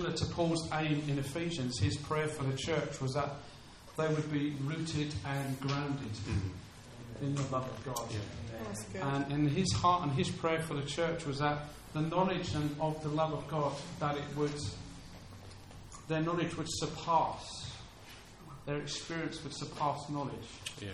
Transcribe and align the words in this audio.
similar 0.00 0.16
to 0.16 0.24
Paul's 0.26 0.68
aim 0.72 1.02
in 1.08 1.18
Ephesians, 1.18 1.78
his 1.78 1.96
prayer 1.96 2.28
for 2.28 2.44
the 2.44 2.56
church 2.56 3.00
was 3.00 3.12
that 3.14 3.30
they 3.98 4.08
would 4.08 4.32
be 4.32 4.54
rooted 4.62 5.12
and 5.26 5.60
grounded 5.60 6.12
mm-hmm. 6.12 7.24
in 7.24 7.34
the 7.34 7.42
love 7.42 7.68
of 7.68 7.84
God. 7.84 8.08
That's 8.64 8.84
good. 8.84 9.02
And 9.02 9.32
in 9.32 9.48
his 9.48 9.72
heart 9.72 10.04
and 10.04 10.12
his 10.12 10.30
prayer 10.30 10.60
for 10.60 10.74
the 10.74 10.86
church 10.86 11.26
was 11.26 11.38
that 11.40 11.58
the 11.92 12.00
knowledge 12.00 12.54
and 12.54 12.74
of 12.80 13.02
the 13.02 13.10
love 13.10 13.32
of 13.32 13.46
God, 13.48 13.72
that 13.98 14.16
it 14.16 14.36
would, 14.36 14.58
their 16.08 16.22
knowledge 16.22 16.56
would 16.56 16.68
surpass, 16.68 17.72
their 18.64 18.78
experience 18.78 19.42
would 19.42 19.54
surpass 19.54 20.08
knowledge. 20.08 20.32
Yeah. 20.80 20.88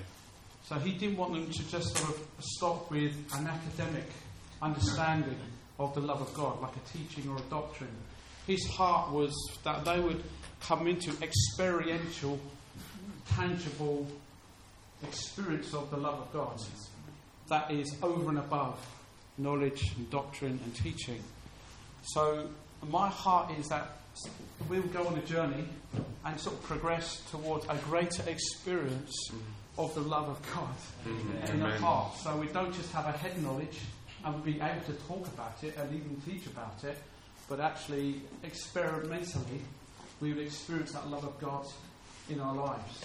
So 0.64 0.76
he 0.76 0.92
didn't 0.92 1.16
want 1.16 1.32
them 1.32 1.48
to 1.48 1.70
just 1.70 1.96
sort 1.96 2.16
of 2.16 2.26
stop 2.40 2.90
with 2.90 3.14
an 3.34 3.46
academic 3.46 4.08
understanding 4.60 5.38
of 5.78 5.94
the 5.94 6.00
love 6.00 6.22
of 6.22 6.34
God, 6.34 6.60
like 6.60 6.74
a 6.74 6.98
teaching 6.98 7.30
or 7.30 7.36
a 7.36 7.50
doctrine. 7.50 7.94
His 8.46 8.66
heart 8.68 9.10
was 9.12 9.34
that 9.64 9.84
they 9.84 10.00
would 10.00 10.22
come 10.60 10.86
into 10.86 11.12
experiential, 11.22 12.38
tangible 13.34 14.06
experience 15.02 15.74
of 15.74 15.90
the 15.90 15.96
love 15.96 16.20
of 16.20 16.32
God. 16.32 16.60
That 17.48 17.70
is 17.70 17.94
over 18.02 18.30
and 18.30 18.38
above 18.38 18.78
knowledge 19.38 19.92
and 19.96 20.10
doctrine 20.10 20.58
and 20.64 20.74
teaching. 20.74 21.22
So 22.02 22.48
my 22.88 23.08
heart 23.08 23.52
is 23.58 23.68
that 23.68 23.88
we'll 24.68 24.82
go 24.82 25.06
on 25.06 25.18
a 25.18 25.22
journey 25.22 25.64
and 26.24 26.40
sort 26.40 26.56
of 26.56 26.62
progress 26.62 27.22
towards 27.30 27.66
a 27.66 27.76
greater 27.88 28.22
experience 28.28 29.12
of 29.78 29.94
the 29.94 30.00
love 30.00 30.28
of 30.28 30.40
God 30.54 31.50
in 31.50 31.62
our 31.62 31.76
heart. 31.78 32.16
So 32.22 32.36
we 32.36 32.46
don't 32.48 32.72
just 32.74 32.90
have 32.92 33.06
a 33.06 33.12
head 33.12 33.42
knowledge 33.42 33.78
and 34.24 34.42
be 34.42 34.60
able 34.60 34.80
to 34.86 34.92
talk 35.06 35.26
about 35.28 35.62
it 35.62 35.76
and 35.76 35.94
even 35.94 36.20
teach 36.26 36.46
about 36.46 36.82
it, 36.82 36.98
but 37.48 37.60
actually 37.60 38.22
experimentally 38.42 39.60
we 40.20 40.32
would 40.32 40.44
experience 40.44 40.92
that 40.92 41.08
love 41.08 41.24
of 41.24 41.38
God 41.40 41.66
in 42.28 42.40
our 42.40 42.54
lives. 42.54 43.04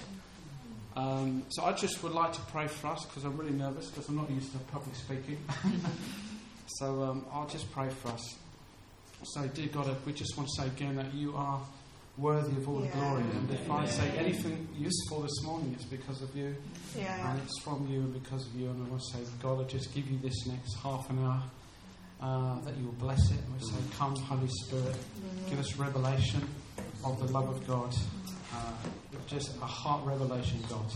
Um, 0.95 1.43
so 1.49 1.63
I 1.63 1.73
just 1.73 2.03
would 2.03 2.13
like 2.13 2.33
to 2.33 2.41
pray 2.41 2.67
for 2.67 2.87
us 2.87 3.05
because 3.05 3.23
I'm 3.23 3.37
really 3.37 3.53
nervous 3.53 3.89
because 3.89 4.09
I'm 4.09 4.17
not 4.17 4.29
used 4.29 4.51
to 4.51 4.57
public 4.59 4.95
speaking. 4.95 5.37
so 6.67 7.03
um, 7.03 7.25
I'll 7.31 7.47
just 7.47 7.71
pray 7.71 7.89
for 7.89 8.09
us. 8.09 8.35
So, 9.23 9.47
dear 9.47 9.67
God, 9.67 9.95
we 10.05 10.13
just 10.13 10.35
want 10.35 10.49
to 10.49 10.61
say 10.63 10.67
again 10.67 10.95
that 10.95 11.13
you 11.13 11.35
are 11.35 11.61
worthy 12.17 12.57
of 12.57 12.67
all 12.67 12.79
the 12.79 12.87
glory. 12.87 13.21
And 13.21 13.49
if 13.51 13.69
I 13.69 13.85
say 13.85 14.09
anything 14.17 14.67
useful 14.75 15.21
this 15.21 15.43
morning, 15.43 15.73
it's 15.75 15.85
because 15.85 16.21
of 16.21 16.35
you. 16.35 16.55
Yeah. 16.97 17.31
And 17.31 17.41
it's 17.41 17.59
from 17.61 17.87
you 17.89 17.99
and 17.99 18.13
because 18.13 18.47
of 18.47 18.55
you. 18.55 18.69
And 18.69 18.85
I 18.85 18.89
want 18.89 19.01
to 19.01 19.17
say, 19.17 19.31
God, 19.41 19.61
I 19.61 19.63
just 19.65 19.93
give 19.93 20.09
you 20.09 20.17
this 20.17 20.47
next 20.47 20.75
half 20.81 21.09
an 21.09 21.23
hour 21.23 21.43
uh, 22.21 22.59
that 22.61 22.77
you 22.77 22.85
will 22.85 22.93
bless 22.93 23.19
it. 23.31 23.37
And 23.37 23.53
we 23.53 23.59
say, 23.59 23.97
Come, 23.97 24.15
Holy 24.15 24.47
Spirit, 24.47 24.95
give 25.49 25.59
us 25.59 25.75
revelation 25.77 26.47
of 27.03 27.19
the 27.19 27.31
love 27.31 27.49
of 27.49 27.67
God. 27.67 27.93
Uh, 28.53 28.73
just 29.27 29.55
a 29.61 29.65
heart 29.65 30.05
revelation, 30.05 30.59
God, 30.69 30.91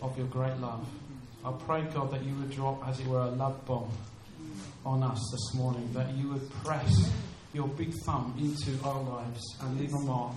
of 0.00 0.16
your 0.16 0.26
great 0.28 0.56
love. 0.58 0.86
I 1.44 1.52
pray, 1.52 1.82
God, 1.94 2.10
that 2.12 2.24
you 2.24 2.34
would 2.36 2.50
drop, 2.50 2.86
as 2.88 3.00
it 3.00 3.06
were, 3.06 3.20
a 3.20 3.30
love 3.30 3.64
bomb 3.66 3.90
on 4.84 5.02
us 5.02 5.20
this 5.32 5.54
morning, 5.58 5.90
that 5.92 6.14
you 6.14 6.30
would 6.30 6.50
press 6.64 7.10
your 7.52 7.68
big 7.68 7.92
thumb 8.04 8.34
into 8.38 8.82
our 8.84 9.02
lives 9.02 9.42
and 9.60 9.78
leave 9.78 9.92
a 9.92 10.00
mark 10.00 10.34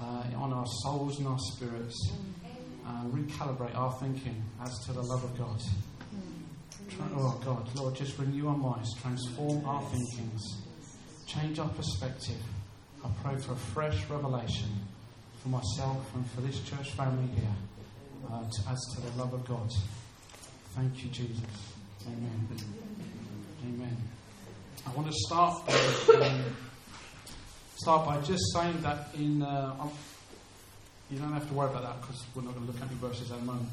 uh, 0.00 0.22
on 0.36 0.52
our 0.52 0.66
souls 0.82 1.18
and 1.18 1.26
our 1.26 1.38
spirits 1.38 2.12
uh, 2.86 3.04
recalibrate 3.06 3.74
our 3.74 3.92
thinking 3.98 4.42
as 4.62 4.78
to 4.86 4.92
the 4.92 5.02
love 5.02 5.24
of 5.24 5.36
God. 5.38 5.60
Oh 7.16 7.40
God, 7.44 7.68
Lord, 7.74 7.94
just 7.94 8.18
renew 8.18 8.48
our 8.48 8.56
minds, 8.56 8.94
transform 9.00 9.64
our 9.64 9.82
thinkings, 9.82 10.42
change 11.26 11.58
our 11.58 11.68
perspective. 11.68 12.40
I 13.04 13.08
pray 13.22 13.36
for 13.36 13.52
a 13.52 13.56
fresh 13.56 14.08
revelation 14.08 14.70
for 15.42 15.48
myself 15.48 16.14
and 16.14 16.28
for 16.30 16.40
this 16.40 16.60
church 16.62 16.92
family 16.92 17.28
here 17.34 17.54
uh, 18.30 18.40
to, 18.40 18.70
as 18.70 18.78
to 18.94 19.00
the 19.00 19.18
love 19.18 19.32
of 19.32 19.44
God. 19.46 19.70
Thank 20.74 21.02
you, 21.04 21.10
Jesus. 21.10 21.40
Amen. 22.06 22.48
Amen. 23.64 23.96
I 24.86 24.90
want 24.90 25.08
to 25.08 25.14
start 25.14 25.66
by, 25.66 26.16
um, 26.26 26.44
start 27.76 28.06
by 28.06 28.20
just 28.20 28.42
saying 28.52 28.80
that 28.82 29.08
in. 29.14 29.42
Uh, 29.42 29.88
you 31.10 31.18
don't 31.18 31.32
have 31.32 31.46
to 31.48 31.54
worry 31.54 31.70
about 31.70 31.82
that 31.82 32.00
because 32.00 32.24
we're 32.34 32.42
not 32.42 32.54
going 32.54 32.66
to 32.66 32.72
look 32.72 32.82
at 32.82 32.88
any 32.88 32.98
verses 32.98 33.30
at 33.30 33.38
the 33.38 33.44
moment. 33.44 33.68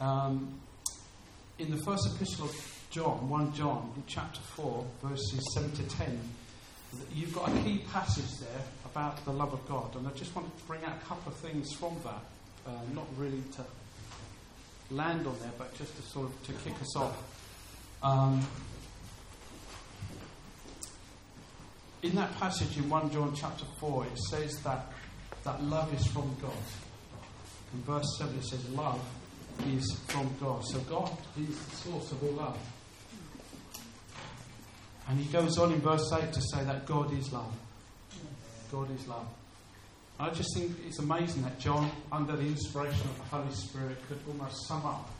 Um, 0.00 0.60
in 1.60 1.70
the 1.70 1.82
first 1.84 2.08
epistle 2.14 2.46
of 2.46 2.86
John, 2.88 3.28
1 3.28 3.52
John, 3.52 3.92
chapter 4.06 4.40
4, 4.56 4.86
verses 5.02 5.46
7 5.52 5.70
to 5.72 5.82
10, 5.82 6.18
you've 7.14 7.34
got 7.34 7.50
a 7.50 7.52
key 7.60 7.84
passage 7.92 8.38
there 8.40 8.62
about 8.86 9.22
the 9.26 9.30
love 9.30 9.52
of 9.52 9.68
God. 9.68 9.94
And 9.94 10.08
I 10.08 10.10
just 10.12 10.34
want 10.34 10.56
to 10.56 10.64
bring 10.64 10.82
out 10.84 10.96
a 10.96 11.04
couple 11.04 11.30
of 11.30 11.38
things 11.38 11.70
from 11.74 11.96
that. 12.02 12.22
Uh, 12.66 12.72
not 12.94 13.06
really 13.16 13.42
to 13.56 13.64
land 14.94 15.26
on 15.26 15.38
there, 15.40 15.52
but 15.58 15.74
just 15.74 15.94
to 15.96 16.02
sort 16.02 16.28
of 16.28 16.46
to 16.46 16.52
kick 16.64 16.80
us 16.80 16.96
off. 16.96 17.22
Um, 18.02 18.46
in 22.02 22.14
that 22.14 22.34
passage 22.40 22.78
in 22.78 22.88
1 22.88 23.10
John 23.10 23.34
chapter 23.34 23.66
4, 23.80 24.06
it 24.06 24.18
says 24.30 24.62
that, 24.62 24.86
that 25.44 25.62
love 25.62 25.92
is 25.94 26.06
from 26.06 26.34
God. 26.40 26.52
In 27.74 27.82
verse 27.82 28.16
7, 28.18 28.34
it 28.38 28.44
says, 28.44 28.66
Love 28.70 29.00
is 29.68 30.00
from 30.08 30.34
God. 30.40 30.64
So 30.64 30.78
God 30.80 31.16
is 31.38 31.58
the 31.58 31.76
source 31.76 32.12
of 32.12 32.22
all 32.22 32.32
love. 32.32 32.58
And 35.08 35.18
he 35.18 35.30
goes 35.32 35.58
on 35.58 35.72
in 35.72 35.80
verse 35.80 36.12
8 36.12 36.32
to 36.32 36.40
say 36.40 36.64
that 36.64 36.86
God 36.86 37.12
is 37.12 37.32
love. 37.32 37.52
God 38.70 38.88
is 38.94 39.06
love. 39.08 39.26
I 40.20 40.30
just 40.30 40.54
think 40.54 40.72
it's 40.86 40.98
amazing 40.98 41.42
that 41.42 41.58
John, 41.58 41.90
under 42.12 42.36
the 42.36 42.46
inspiration 42.46 43.00
of 43.00 43.16
the 43.16 43.36
Holy 43.36 43.54
Spirit, 43.54 43.96
could 44.06 44.18
almost 44.28 44.68
sum 44.68 44.84
up 44.84 45.10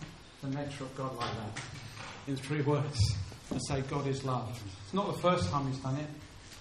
the 0.42 0.48
nature 0.50 0.84
of 0.84 0.96
God 0.96 1.16
like 1.16 1.30
that 1.30 1.62
in 2.28 2.36
three 2.36 2.60
words 2.74 3.16
and 3.50 3.60
say, 3.66 3.80
God 3.82 4.06
is 4.06 4.24
love. 4.24 4.62
It's 4.84 4.94
not 4.94 5.06
the 5.06 5.20
first 5.20 5.50
time 5.50 5.66
he's 5.66 5.78
done 5.78 5.96
it. 5.96 6.06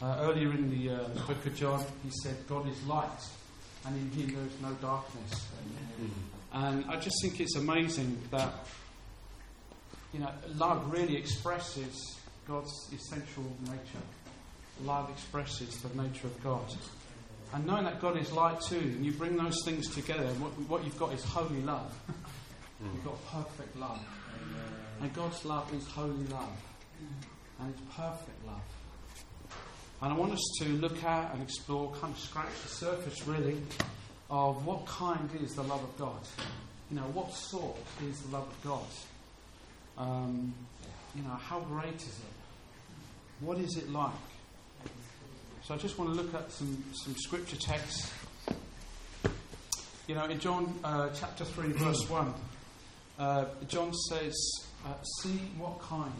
Uh, 0.01 0.17
earlier 0.21 0.51
in 0.51 0.69
the, 0.69 0.95
uh, 0.95 1.07
book 1.27 1.45
of 1.45 1.53
John, 1.55 1.83
he 2.03 2.09
said, 2.23 2.37
God 2.47 2.69
is 2.69 2.81
light, 2.85 3.09
and 3.85 3.95
in 3.95 4.09
him 4.11 4.35
there 4.35 4.45
is 4.45 4.61
no 4.61 4.71
darkness. 4.81 5.47
And 6.51 6.85
I 6.85 6.97
just 6.97 7.15
think 7.21 7.39
it's 7.39 7.55
amazing 7.55 8.21
that 8.31 8.53
you 10.13 10.19
know, 10.19 10.31
love 10.55 10.91
really 10.91 11.15
expresses 11.15 12.17
God's 12.47 12.89
essential 12.93 13.43
nature. 13.61 14.05
Love 14.83 15.09
expresses 15.11 15.81
the 15.81 16.01
nature 16.01 16.27
of 16.27 16.43
God. 16.43 16.65
And 17.53 17.65
knowing 17.65 17.83
that 17.85 17.99
God 17.99 18.17
is 18.17 18.31
light 18.31 18.59
too, 18.61 18.77
and 18.77 19.05
you 19.05 19.11
bring 19.11 19.35
those 19.35 19.63
things 19.65 19.87
together, 19.93 20.27
what, 20.35 20.51
what 20.69 20.83
you've 20.83 20.97
got 20.97 21.13
is 21.13 21.23
holy 21.23 21.61
love. 21.61 21.93
you've 22.83 23.03
got 23.03 23.17
perfect 23.31 23.75
love. 23.77 23.99
And 25.01 25.13
God's 25.13 25.45
love 25.45 25.71
is 25.73 25.85
holy 25.87 26.25
love. 26.27 26.51
And 27.59 27.73
it's 27.73 27.95
perfect 27.95 28.45
love. 28.45 28.61
And 30.01 30.13
I 30.13 30.15
want 30.15 30.31
us 30.31 30.51
to 30.59 30.69
look 30.69 31.03
at 31.03 31.33
and 31.33 31.43
explore, 31.43 31.91
kind 31.93 32.13
of 32.13 32.19
scratch 32.19 32.51
the 32.63 32.69
surface 32.69 33.27
really, 33.27 33.57
of 34.29 34.65
what 34.65 34.85
kind 34.85 35.29
is 35.41 35.55
the 35.55 35.63
love 35.63 35.83
of 35.83 35.97
God. 35.97 36.19
You 36.91 36.97
know, 36.97 37.07
what 37.13 37.33
sort 37.33 37.77
is 38.07 38.19
the 38.21 38.31
love 38.31 38.47
of 38.47 38.63
God? 38.63 38.85
Um, 39.97 40.53
you 41.15 41.23
know, 41.23 41.29
how 41.29 41.59
great 41.61 41.95
is 41.95 42.03
it? 42.03 43.41
What 43.41 43.57
is 43.57 43.77
it 43.77 43.89
like? 43.89 44.11
So 45.63 45.73
I 45.73 45.77
just 45.77 45.97
want 45.97 46.11
to 46.11 46.21
look 46.21 46.33
at 46.33 46.51
some, 46.51 46.83
some 46.93 47.15
scripture 47.15 47.57
texts. 47.57 48.11
You 50.07 50.15
know, 50.15 50.25
in 50.25 50.39
John 50.39 50.73
uh, 50.83 51.09
chapter 51.13 51.45
3, 51.45 51.71
verse 51.73 52.09
1, 52.09 52.33
uh, 53.19 53.45
John 53.67 53.93
says, 53.93 54.35
uh, 54.85 54.93
See 55.21 55.39
what 55.57 55.79
kind, 55.81 56.11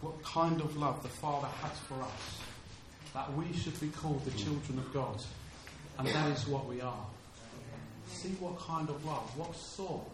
what 0.00 0.22
kind 0.22 0.60
of 0.60 0.76
love 0.76 1.02
the 1.02 1.08
Father 1.08 1.48
has 1.62 1.78
for 1.88 2.02
us, 2.02 2.40
that 3.14 3.32
we 3.34 3.52
should 3.56 3.78
be 3.80 3.88
called 3.88 4.24
the 4.24 4.32
children 4.32 4.78
of 4.78 4.92
God. 4.92 5.22
And 5.98 6.08
that 6.08 6.30
is 6.30 6.46
what 6.48 6.66
we 6.66 6.80
are. 6.80 7.06
See 8.08 8.30
what 8.40 8.58
kind 8.58 8.88
of 8.88 9.04
love, 9.04 9.36
what 9.36 9.54
sort 9.56 10.06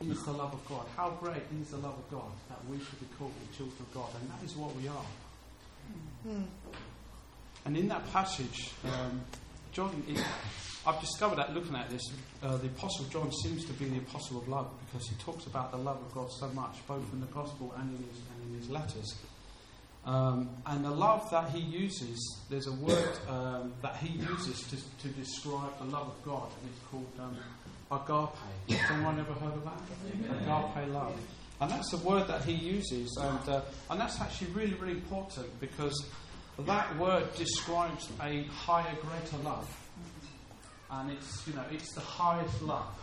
is 0.00 0.22
the 0.24 0.32
love 0.32 0.52
of 0.52 0.68
God, 0.68 0.86
how 0.96 1.10
great 1.20 1.42
is 1.60 1.70
the 1.70 1.76
love 1.78 1.98
of 1.98 2.10
God, 2.10 2.30
that 2.48 2.64
we 2.70 2.78
should 2.78 3.00
be 3.00 3.06
called 3.18 3.32
the 3.50 3.56
children 3.56 3.76
of 3.80 3.94
God. 3.94 4.08
And 4.20 4.30
that 4.30 4.44
is 4.44 4.56
what 4.56 4.74
we 4.76 4.86
are. 4.88 5.04
And 7.64 7.76
in 7.76 7.88
that 7.88 8.10
passage, 8.12 8.70
um, 8.84 9.20
John, 9.72 10.02
I've 10.86 11.00
discovered 11.00 11.36
that 11.36 11.52
looking 11.52 11.74
at 11.74 11.90
this, 11.90 12.02
uh, 12.42 12.56
the 12.58 12.68
Apostle 12.68 13.06
John 13.06 13.30
seems 13.32 13.64
to 13.66 13.72
be 13.72 13.86
the 13.86 13.98
Apostle 13.98 14.38
of 14.38 14.48
love 14.48 14.70
because 14.86 15.08
he 15.08 15.16
talks 15.16 15.46
about 15.46 15.72
the 15.72 15.78
love 15.78 15.96
of 15.96 16.14
God 16.14 16.30
so 16.30 16.48
much, 16.48 16.76
both 16.86 17.12
in 17.12 17.20
the 17.20 17.26
Gospel 17.26 17.74
and 17.76 17.90
in 17.90 18.04
his, 18.04 18.16
and 18.16 18.54
in 18.54 18.60
his 18.60 18.70
letters. 18.70 19.16
Um, 20.08 20.48
and 20.64 20.82
the 20.82 20.90
love 20.90 21.28
that 21.30 21.50
he 21.50 21.60
uses, 21.60 22.38
there's 22.48 22.66
a 22.66 22.72
word 22.72 23.18
um, 23.28 23.74
that 23.82 23.96
he 23.96 24.18
uses 24.18 24.62
to, 24.70 24.76
to 25.02 25.14
describe 25.14 25.78
the 25.78 25.84
love 25.84 26.06
of 26.06 26.24
God, 26.24 26.48
and 26.62 26.70
it's 26.70 26.80
called 26.90 27.06
um, 27.20 27.36
agape. 27.92 28.80
Has 28.80 28.90
anyone 28.90 29.20
ever 29.20 29.34
heard 29.34 29.52
of 29.52 29.64
that? 29.64 29.78
Agape 30.30 30.94
love. 30.94 31.14
And 31.60 31.70
that's 31.70 31.90
the 31.90 31.98
word 31.98 32.26
that 32.26 32.42
he 32.42 32.54
uses, 32.54 33.18
and, 33.20 33.48
uh, 33.50 33.60
and 33.90 34.00
that's 34.00 34.18
actually 34.18 34.50
really, 34.52 34.72
really 34.74 34.92
important 34.92 35.60
because 35.60 36.06
that 36.60 36.96
word 36.96 37.34
describes 37.36 38.08
a 38.22 38.44
higher, 38.44 38.96
greater 39.02 39.36
love. 39.44 39.68
And 40.90 41.10
it's, 41.10 41.46
you 41.46 41.52
know, 41.52 41.64
it's 41.70 41.92
the 41.92 42.00
highest 42.00 42.62
love 42.62 42.98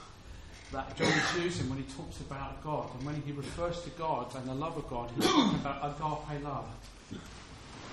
that 0.72 0.96
John 0.98 1.08
is 1.08 1.44
using 1.44 1.70
when 1.70 1.78
he 1.78 1.86
talks 1.94 2.20
about 2.20 2.64
God. 2.64 2.90
And 2.96 3.06
when 3.06 3.22
he 3.22 3.32
refers 3.32 3.80
to 3.84 3.92
God 3.92 4.34
and 4.36 4.48
the 4.48 4.56
love 4.56 4.76
of 4.76 4.90
God, 4.90 5.12
he's 5.16 5.28
talking 5.28 5.60
about 5.60 5.86
agape 5.86 6.44
love. 6.44 6.68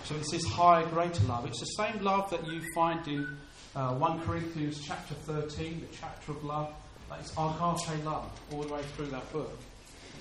So 0.04 0.16
it's 0.16 0.32
this 0.32 0.44
higher, 0.44 0.84
greater 0.86 1.22
love. 1.24 1.46
It's 1.46 1.60
the 1.60 1.66
same 1.66 2.02
love 2.02 2.28
that 2.30 2.46
you 2.46 2.60
find 2.74 3.06
in 3.06 3.36
uh, 3.76 3.94
1 3.94 4.20
Corinthians 4.22 4.82
chapter 4.84 5.14
13, 5.14 5.80
the 5.80 5.96
chapter 5.96 6.32
of 6.32 6.42
love. 6.44 6.72
That 7.08 7.20
is 7.20 7.30
agape 7.38 8.04
love 8.04 8.30
all 8.52 8.62
the 8.62 8.72
way 8.74 8.82
through 8.96 9.06
that 9.06 9.32
book. 9.32 9.56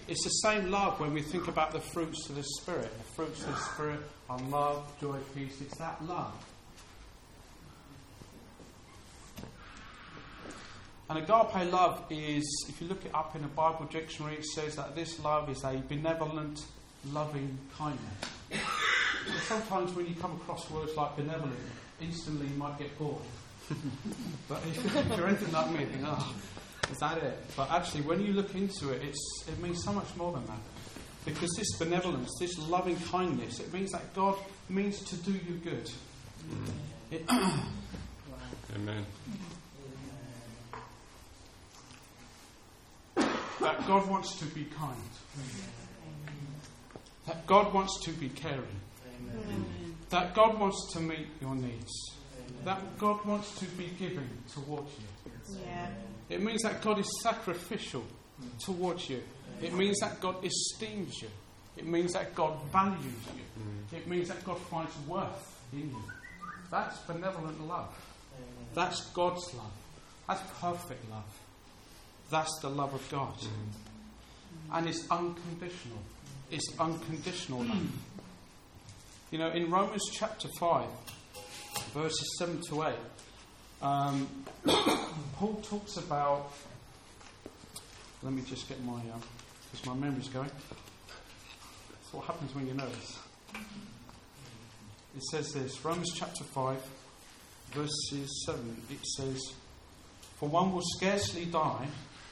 It's 0.07 0.23
the 0.23 0.29
same 0.29 0.69
love 0.69 0.99
when 0.99 1.13
we 1.13 1.21
think 1.21 1.47
about 1.47 1.71
the 1.71 1.79
fruits 1.79 2.29
of 2.29 2.35
the 2.35 2.43
Spirit. 2.43 2.95
The 2.97 3.13
fruits 3.15 3.41
of 3.41 3.47
the 3.47 3.61
Spirit 3.73 3.99
are 4.29 4.39
love, 4.39 4.91
joy, 4.99 5.17
peace. 5.33 5.59
It's 5.61 5.77
that 5.77 6.03
love. 6.05 6.33
And 11.09 11.17
agape 11.17 11.71
love 11.71 12.05
is, 12.09 12.65
if 12.69 12.81
you 12.81 12.87
look 12.87 13.03
it 13.05 13.13
up 13.13 13.35
in 13.35 13.43
a 13.43 13.47
Bible 13.47 13.85
dictionary, 13.85 14.35
it 14.35 14.45
says 14.45 14.75
that 14.75 14.95
this 14.95 15.19
love 15.19 15.49
is 15.49 15.63
a 15.63 15.81
benevolent, 15.89 16.65
loving 17.11 17.57
kindness. 17.77 18.40
Sometimes 19.43 19.93
when 19.93 20.07
you 20.07 20.15
come 20.15 20.33
across 20.33 20.69
words 20.69 20.95
like 20.95 21.15
benevolent, 21.15 21.55
instantly 21.99 22.47
you 22.47 22.55
might 22.55 22.77
get 22.77 22.97
bored. 22.97 23.21
but 24.49 24.59
if, 24.67 24.95
if, 24.95 25.17
you're 25.17 25.27
anything 25.27 25.51
like 25.51 25.71
me, 25.71 25.79
you 25.81 25.85
think, 25.85 26.03
oh, 26.05 26.35
is 26.91 26.97
that 26.99 27.17
it? 27.17 27.37
But 27.55 27.71
actually, 27.71 28.01
when 28.01 28.21
you 28.21 28.33
look 28.33 28.53
into 28.55 28.89
it, 28.91 29.01
it's, 29.03 29.45
it 29.47 29.59
means 29.59 29.83
so 29.83 29.93
much 29.93 30.15
more 30.17 30.33
than 30.33 30.45
that. 30.47 30.59
Because 31.23 31.51
this 31.55 31.77
benevolence, 31.77 32.31
this 32.39 32.57
loving 32.57 32.97
kindness, 32.99 33.59
it 33.59 33.71
means 33.71 33.91
that 33.91 34.13
God 34.13 34.37
means 34.69 34.99
to 35.03 35.15
do 35.17 35.31
you 35.31 35.55
good. 35.63 35.89
Mm. 36.49 36.71
It, 37.11 37.25
Amen. 38.75 39.05
that 43.61 43.87
God 43.87 44.09
wants 44.09 44.35
to 44.39 44.45
be 44.45 44.65
kind. 44.65 44.97
That 47.27 47.45
God 47.45 47.73
wants 47.73 47.99
to 48.05 48.11
be 48.11 48.29
caring. 48.29 48.81
That 50.09 50.33
God 50.35 50.59
wants 50.59 50.91
to 50.93 50.99
meet 50.99 51.27
your 51.41 51.55
needs. 51.55 52.11
That 52.65 52.97
God 52.97 53.25
wants 53.25 53.57
to 53.59 53.65
be 53.65 53.89
giving 53.97 54.29
towards 54.53 54.91
you. 54.97 55.31
Yeah. 55.65 55.87
It 56.29 56.41
means 56.41 56.61
that 56.63 56.81
God 56.81 56.99
is 56.99 57.21
sacrificial 57.21 58.03
towards 58.59 59.09
you. 59.09 59.21
It 59.61 59.73
means 59.73 59.99
that 59.99 60.19
God 60.19 60.43
esteems 60.43 61.21
you. 61.21 61.29
It 61.77 61.85
means 61.85 62.13
that 62.13 62.35
God 62.35 62.57
values 62.71 63.03
you. 63.03 63.63
Mm. 63.63 63.97
It 63.97 64.07
means 64.07 64.27
that 64.27 64.43
God 64.43 64.57
finds 64.57 64.95
worth 65.07 65.61
in 65.73 65.89
you. 65.89 66.03
That's 66.69 66.97
benevolent 66.99 67.65
love. 67.67 67.95
That's 68.73 69.05
God's 69.07 69.53
love. 69.53 69.71
That's 70.27 70.41
perfect 70.59 71.09
love. 71.09 71.39
That's 72.29 72.59
the 72.59 72.69
love 72.69 72.93
of 72.93 73.09
God. 73.11 73.37
Mm. 73.37 74.77
And 74.77 74.87
it's 74.89 75.09
unconditional. 75.09 75.99
It's 76.49 76.67
unconditional 76.79 77.63
love. 77.63 77.87
You 79.31 79.37
know, 79.37 79.49
in 79.49 79.71
Romans 79.71 80.09
chapter 80.11 80.49
5, 80.59 80.85
verses 81.93 82.35
7 82.37 82.61
to 82.67 82.83
8, 82.83 82.93
um, 83.81 84.27
Paul 85.37 85.61
talks 85.63 85.95
about. 85.95 86.51
Let 88.23 88.33
me 88.33 88.41
just 88.41 88.67
get 88.67 88.83
my. 88.83 88.99
Because 89.71 89.87
um, 89.87 89.97
my 89.97 90.05
memory's 90.05 90.27
going. 90.27 90.49
That's 90.49 92.13
what 92.13 92.25
happens 92.25 92.53
when 92.53 92.67
you 92.67 92.73
know 92.73 92.89
this. 92.89 93.19
It 95.15 95.23
says 95.31 95.53
this 95.53 95.85
Romans 95.85 96.11
chapter 96.13 96.43
5, 96.43 96.77
verses 97.71 98.43
7. 98.45 98.81
It 98.89 99.05
says, 99.15 99.39
For 100.39 100.49
one 100.49 100.73
will 100.73 100.83
scarcely 100.97 101.45
die 101.45 101.87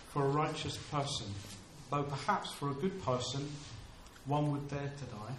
for 0.10 0.25
a 0.25 0.30
righteous 0.30 0.75
person, 0.92 1.28
though 1.92 2.04
perhaps 2.04 2.52
for 2.52 2.72
a 2.72 2.74
good 2.74 3.02
person 3.06 3.48
one 4.25 4.52
would 4.52 4.69
dare 4.69 4.92
to 4.98 5.06
die. 5.06 5.36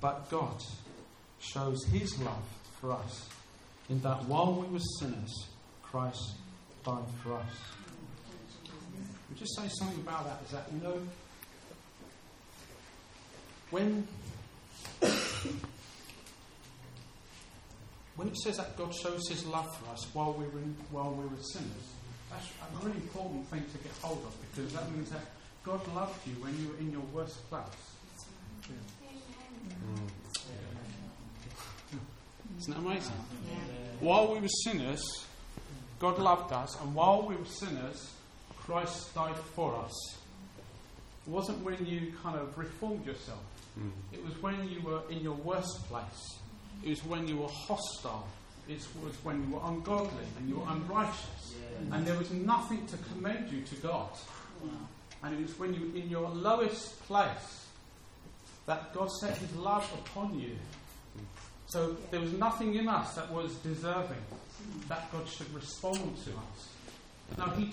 But 0.00 0.30
God 0.30 0.62
shows 1.38 1.84
his 1.86 2.18
love 2.20 2.42
for 2.80 2.92
us 2.92 3.28
in 3.88 4.00
that 4.02 4.24
while 4.24 4.54
we 4.54 4.66
were 4.72 4.84
sinners, 5.00 5.48
Christ 5.82 6.34
died 6.84 7.04
for 7.22 7.34
us. 7.34 7.52
We 9.28 9.36
just 9.36 9.56
say 9.56 9.68
something 9.68 10.00
about 10.00 10.24
that 10.24 10.40
is 10.44 10.50
that, 10.52 10.66
you 10.72 10.80
know, 10.82 10.98
when 13.70 14.06
when 18.16 18.28
it 18.28 18.36
says 18.36 18.56
that 18.58 18.76
God 18.76 18.94
shows 18.94 19.28
his 19.28 19.44
love 19.46 19.74
for 19.76 19.92
us 19.92 20.06
while 20.12 20.32
we 20.32 20.44
were, 20.46 20.58
in, 20.58 20.76
while 20.90 21.10
we 21.10 21.24
were 21.24 21.42
sinners, 21.42 21.88
that's 22.30 22.46
a 22.46 22.86
really 22.86 22.98
important 22.98 23.46
thing 23.48 23.64
to 23.72 23.78
get 23.78 23.92
hold 24.02 24.18
of 24.18 24.34
because 24.50 24.72
that 24.72 24.90
means 24.92 25.10
that 25.10 25.22
God 25.64 25.80
loved 25.94 26.26
you 26.26 26.34
when 26.34 26.58
you 26.60 26.68
were 26.68 26.78
in 26.78 26.92
your 26.92 27.02
worst 27.12 27.48
place. 27.48 27.64
Mm. 28.68 28.99
Isn't 32.60 32.74
that 32.74 32.80
amazing? 32.80 33.14
Yeah. 33.48 33.56
While 34.00 34.34
we 34.34 34.40
were 34.40 34.48
sinners, 34.64 35.02
God 35.98 36.18
loved 36.18 36.52
us, 36.52 36.78
and 36.82 36.94
while 36.94 37.22
we 37.26 37.34
were 37.34 37.46
sinners, 37.46 38.12
Christ 38.54 39.14
died 39.14 39.36
for 39.54 39.74
us. 39.76 39.94
It 41.26 41.30
wasn't 41.30 41.64
when 41.64 41.86
you 41.86 42.12
kind 42.22 42.38
of 42.38 42.58
reformed 42.58 43.06
yourself, 43.06 43.42
mm. 43.78 43.90
it 44.12 44.22
was 44.22 44.34
when 44.42 44.68
you 44.68 44.82
were 44.82 45.00
in 45.08 45.20
your 45.20 45.36
worst 45.36 45.88
place. 45.88 46.38
It 46.84 46.90
was 46.90 47.04
when 47.04 47.26
you 47.26 47.38
were 47.38 47.48
hostile. 47.48 48.28
It 48.68 48.86
was 49.02 49.14
when 49.24 49.42
you 49.42 49.56
were 49.56 49.62
ungodly 49.64 50.24
and 50.38 50.48
you 50.48 50.56
were 50.56 50.68
unrighteous. 50.68 51.54
Yeah. 51.54 51.96
And 51.96 52.06
there 52.06 52.16
was 52.16 52.30
nothing 52.30 52.86
to 52.86 52.96
commend 53.12 53.50
you 53.50 53.62
to 53.62 53.74
God. 53.76 54.10
Wow. 54.62 54.70
And 55.22 55.38
it 55.38 55.42
was 55.42 55.58
when 55.58 55.74
you 55.74 55.80
were 55.80 55.98
in 55.98 56.08
your 56.08 56.28
lowest 56.28 57.02
place 57.06 57.66
that 58.66 58.94
God 58.94 59.10
set 59.10 59.36
his 59.38 59.54
love 59.56 59.90
upon 60.04 60.38
you 60.38 60.56
so 61.70 61.96
there 62.10 62.20
was 62.20 62.32
nothing 62.32 62.74
in 62.74 62.88
us 62.88 63.14
that 63.14 63.30
was 63.32 63.54
deserving 63.56 64.22
that 64.88 65.10
God 65.12 65.28
should 65.28 65.52
respond 65.54 66.16
to 66.24 66.30
us. 66.30 66.68
Now 67.38 67.50
he 67.50 67.66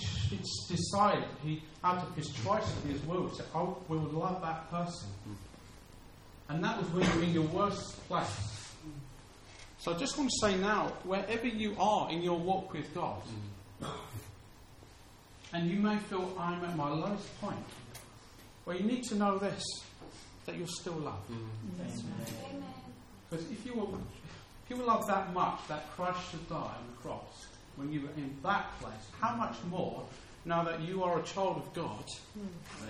decided, 0.70 1.26
he 1.44 1.64
out 1.84 2.04
of 2.04 2.16
his 2.16 2.30
choice 2.30 2.68
of 2.78 2.84
his 2.84 3.02
will, 3.06 3.34
said, 3.36 3.48
"Oh, 3.56 3.78
we 3.88 3.98
would 3.98 4.14
love 4.14 4.40
that 4.42 4.70
person," 4.70 5.10
and 6.48 6.64
that 6.64 6.78
was 6.80 6.88
when 6.92 7.04
you're 7.12 7.24
in 7.24 7.34
your 7.34 7.48
worst 7.48 8.08
place. 8.08 8.72
So 9.80 9.94
I 9.94 9.98
just 9.98 10.18
want 10.18 10.30
to 10.30 10.48
say 10.48 10.58
now, 10.58 10.94
wherever 11.04 11.48
you 11.48 11.76
are 11.80 12.10
in 12.12 12.22
your 12.22 12.38
walk 12.38 12.74
with 12.74 12.94
God, 12.94 13.22
and 15.54 15.70
you 15.70 15.80
may 15.80 15.98
feel 15.98 16.36
I'm 16.40 16.64
at 16.64 16.76
my 16.76 16.90
lowest 16.90 17.42
point, 17.42 17.66
well, 18.66 18.78
you 18.78 18.84
need 18.84 19.04
to 19.06 19.16
know 19.16 19.40
this: 19.40 19.64
that 20.46 20.56
you're 20.56 20.68
still 20.68 21.00
loved. 21.00 21.32
Amen. 21.32 22.64
Because 23.30 23.46
if 23.52 23.66
you 23.66 23.74
were, 23.74 23.98
if 24.64 24.70
you 24.70 24.78
were 24.78 24.86
loved 24.86 25.08
that 25.10 25.34
much 25.34 25.60
that 25.68 25.90
Christ 25.96 26.20
should 26.32 26.48
die 26.50 26.56
on 26.56 26.86
the 26.92 27.02
cross 27.02 27.48
when 27.76 27.92
you 27.92 28.02
were 28.02 28.14
in 28.18 28.36
that 28.44 28.80
place, 28.80 28.94
how 29.20 29.36
much 29.36 29.56
more 29.70 30.04
now 30.46 30.64
that 30.64 30.82
you 30.82 31.04
are 31.04 31.20
a 31.20 31.24
child 31.24 31.58
of 31.58 31.74
God? 31.74 32.06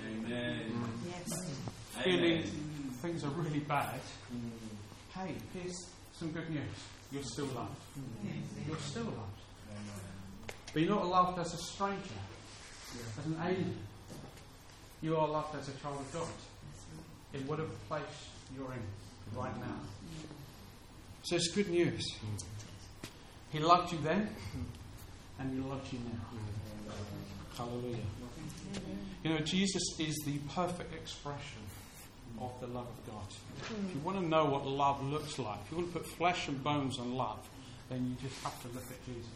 Amen. 0.08 0.72
Yes. 1.06 1.56
Feeling 2.04 2.24
Amen. 2.24 2.44
things 3.02 3.24
are 3.24 3.30
really 3.30 3.60
bad. 3.60 4.00
Mm. 4.34 4.52
Hey, 5.16 5.36
here's 5.54 5.88
some 6.14 6.32
good 6.32 6.50
news. 6.50 6.62
You're 7.12 7.24
still 7.24 7.48
loved. 7.48 7.76
You're 8.68 8.78
still 8.78 9.06
loved. 9.06 9.38
But 10.74 10.82
you're 10.82 10.96
not 10.96 11.08
loved 11.08 11.40
as 11.40 11.54
a 11.54 11.58
stranger, 11.58 12.20
as 13.18 13.26
an 13.26 13.38
alien. 13.44 13.78
You 15.02 15.16
are 15.18 15.28
loved 15.28 15.56
as 15.56 15.70
a 15.70 15.72
child 15.80 16.00
of 16.00 16.14
God 16.14 16.28
in 17.34 17.48
whatever 17.48 17.70
place 17.88 18.04
you're 18.56 18.72
in 18.74 18.82
right 19.36 19.56
now. 19.58 19.80
So 21.28 21.36
it's 21.36 21.50
good 21.50 21.70
news. 21.70 22.06
He 23.52 23.60
loved 23.60 23.92
you 23.92 23.98
then, 24.02 24.30
and 25.38 25.52
He 25.52 25.60
loves 25.60 25.92
you 25.92 26.00
now. 26.00 26.94
Hallelujah. 27.58 27.98
You 29.26 29.32
know, 29.32 29.40
Jesus 29.40 29.84
is 30.00 30.16
the 30.26 30.38
perfect 30.56 30.94
expression 30.94 31.60
of 32.40 32.52
the 32.62 32.68
love 32.68 32.88
of 32.88 33.12
God. 33.12 33.26
If 33.60 33.94
you 33.94 34.00
want 34.06 34.22
to 34.22 34.26
know 34.26 34.46
what 34.46 34.66
love 34.66 35.04
looks 35.04 35.38
like, 35.38 35.60
if 35.66 35.72
you 35.72 35.78
want 35.80 35.92
to 35.92 36.00
put 36.00 36.08
flesh 36.12 36.48
and 36.48 36.64
bones 36.64 36.98
on 36.98 37.14
love, 37.16 37.46
then 37.90 38.06
you 38.06 38.30
just 38.30 38.42
have 38.46 38.62
to 38.62 38.70
look 38.70 38.86
at 38.90 39.06
Jesus. 39.06 39.28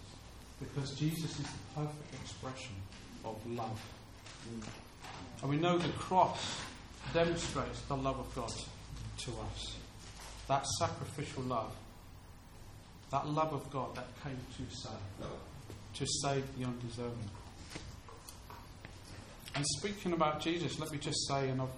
Because 0.62 0.92
Jesus 0.98 1.32
is 1.40 1.46
the 1.46 1.82
perfect 1.82 2.14
expression 2.22 2.76
of 3.26 3.36
love. 3.48 3.82
And 5.42 5.50
we 5.50 5.58
know 5.58 5.78
the 5.78 5.90
cross 5.90 6.62
demonstrates 7.14 7.82
the 7.82 7.98
love 7.98 8.18
of 8.18 8.34
God 8.34 8.54
to 9.26 9.32
us. 9.52 9.76
That 10.48 10.66
sacrificial 10.80 11.44
love 11.44 11.74
that 13.12 13.28
love 13.28 13.54
of 13.54 13.70
God 13.72 13.96
that 13.96 14.08
came 14.24 14.38
to 14.58 14.76
save, 14.76 15.28
to 15.96 16.06
save 16.22 16.58
the 16.58 16.66
undeserving. 16.66 17.30
And 19.54 19.66
speaking 19.78 20.14
about 20.14 20.40
Jesus, 20.40 20.80
let 20.80 20.92
me 20.92 20.98
just 20.98 21.28
say, 21.28 21.50
and 21.50 21.62
I've 21.62 21.70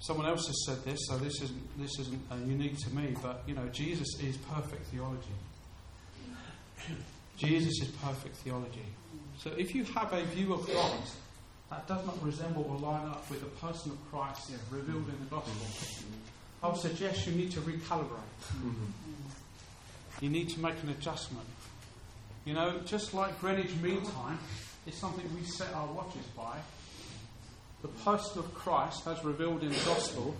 Someone 0.00 0.26
else 0.26 0.46
has 0.46 0.66
said 0.66 0.84
this, 0.84 0.98
so 1.08 1.16
this 1.18 1.40
isn't, 1.40 1.80
this 1.80 1.98
isn't 1.98 2.20
uh, 2.30 2.36
unique 2.46 2.76
to 2.78 2.90
me, 2.94 3.14
but 3.22 3.42
you 3.46 3.54
know, 3.54 3.66
Jesus 3.68 4.08
is 4.20 4.36
perfect 4.36 4.86
theology. 4.86 5.22
Jesus 7.38 7.80
is 7.80 7.88
perfect 8.02 8.36
theology. 8.36 8.84
So 9.38 9.50
if 9.56 9.74
you 9.74 9.84
have 9.84 10.12
a 10.12 10.22
view 10.24 10.52
of 10.52 10.66
God 10.66 11.00
that 11.70 11.86
does 11.86 12.04
not 12.06 12.22
resemble 12.22 12.66
or 12.70 12.78
line 12.78 13.06
up 13.06 13.28
with 13.30 13.40
the 13.40 13.66
person 13.66 13.92
of 13.92 14.10
Christ 14.10 14.52
revealed 14.70 15.08
in 15.08 15.18
the 15.18 15.30
gospel, 15.30 15.52
I 16.62 16.68
would 16.68 16.76
suggest 16.76 17.26
you 17.26 17.32
need 17.32 17.52
to 17.52 17.60
recalibrate. 17.60 18.42
Mm-hmm. 18.54 18.84
You 20.20 20.30
need 20.30 20.48
to 20.50 20.60
make 20.60 20.82
an 20.82 20.88
adjustment. 20.90 21.46
You 22.44 22.54
know, 22.54 22.78
just 22.84 23.12
like 23.12 23.38
Greenwich 23.40 23.74
Mean 23.82 24.02
Time 24.02 24.38
is 24.86 24.94
something 24.94 25.24
we 25.34 25.44
set 25.44 25.72
our 25.74 25.86
watches 25.88 26.24
by, 26.36 26.56
the 27.82 27.88
person 27.88 28.38
of 28.38 28.54
Christ, 28.54 29.06
as 29.06 29.22
revealed 29.24 29.62
in 29.62 29.68
the 29.70 29.84
gospel, 29.84 30.34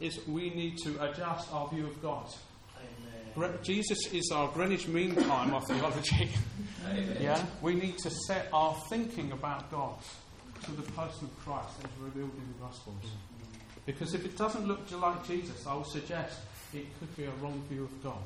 is 0.00 0.18
we 0.26 0.50
need 0.50 0.78
to 0.78 1.02
adjust 1.04 1.52
our 1.52 1.68
view 1.68 1.86
of 1.86 2.00
God. 2.00 2.26
Amen. 3.36 3.58
Jesus 3.62 4.12
is 4.12 4.30
our 4.32 4.48
Greenwich 4.48 4.88
Mean 4.88 5.14
Time 5.14 5.54
of 5.54 5.66
theology. 5.66 6.30
yeah, 7.20 7.44
we 7.60 7.74
need 7.74 7.98
to 7.98 8.10
set 8.26 8.48
our 8.52 8.74
thinking 8.88 9.32
about 9.32 9.70
God 9.70 9.98
to 10.64 10.72
the 10.72 10.82
person 10.92 11.24
of 11.24 11.44
Christ 11.44 11.74
as 11.84 11.90
revealed 12.00 12.32
in 12.34 12.54
the 12.54 12.66
Gospels. 12.66 13.04
Because 13.86 14.14
if 14.14 14.24
it 14.24 14.36
doesn't 14.36 14.66
look 14.66 14.90
like 14.92 15.26
Jesus, 15.26 15.66
I 15.66 15.74
would 15.74 15.86
suggest 15.86 16.40
it 16.72 16.86
could 16.98 17.14
be 17.16 17.24
a 17.24 17.30
wrong 17.42 17.62
view 17.68 17.84
of 17.84 18.02
God. 18.02 18.22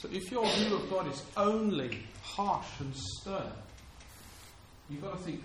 So 0.00 0.08
if 0.10 0.30
your 0.32 0.46
view 0.46 0.76
of 0.76 0.88
God 0.88 1.12
is 1.12 1.22
only 1.36 1.98
harsh 2.22 2.80
and 2.80 2.94
stern, 2.96 3.52
you've 4.88 5.02
got 5.02 5.18
to 5.18 5.22
think, 5.22 5.44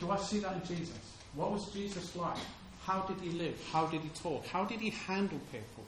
do 0.00 0.10
I 0.10 0.18
see 0.18 0.40
that 0.40 0.52
in 0.56 0.76
Jesus? 0.76 0.98
What 1.34 1.50
was 1.50 1.72
Jesus 1.72 2.14
like? 2.14 2.36
How 2.84 3.00
did 3.02 3.18
he 3.22 3.30
live? 3.30 3.58
How 3.72 3.86
did 3.86 4.02
he 4.02 4.10
talk? 4.10 4.44
How 4.46 4.64
did 4.64 4.80
he 4.80 4.90
handle 4.90 5.40
people? 5.50 5.84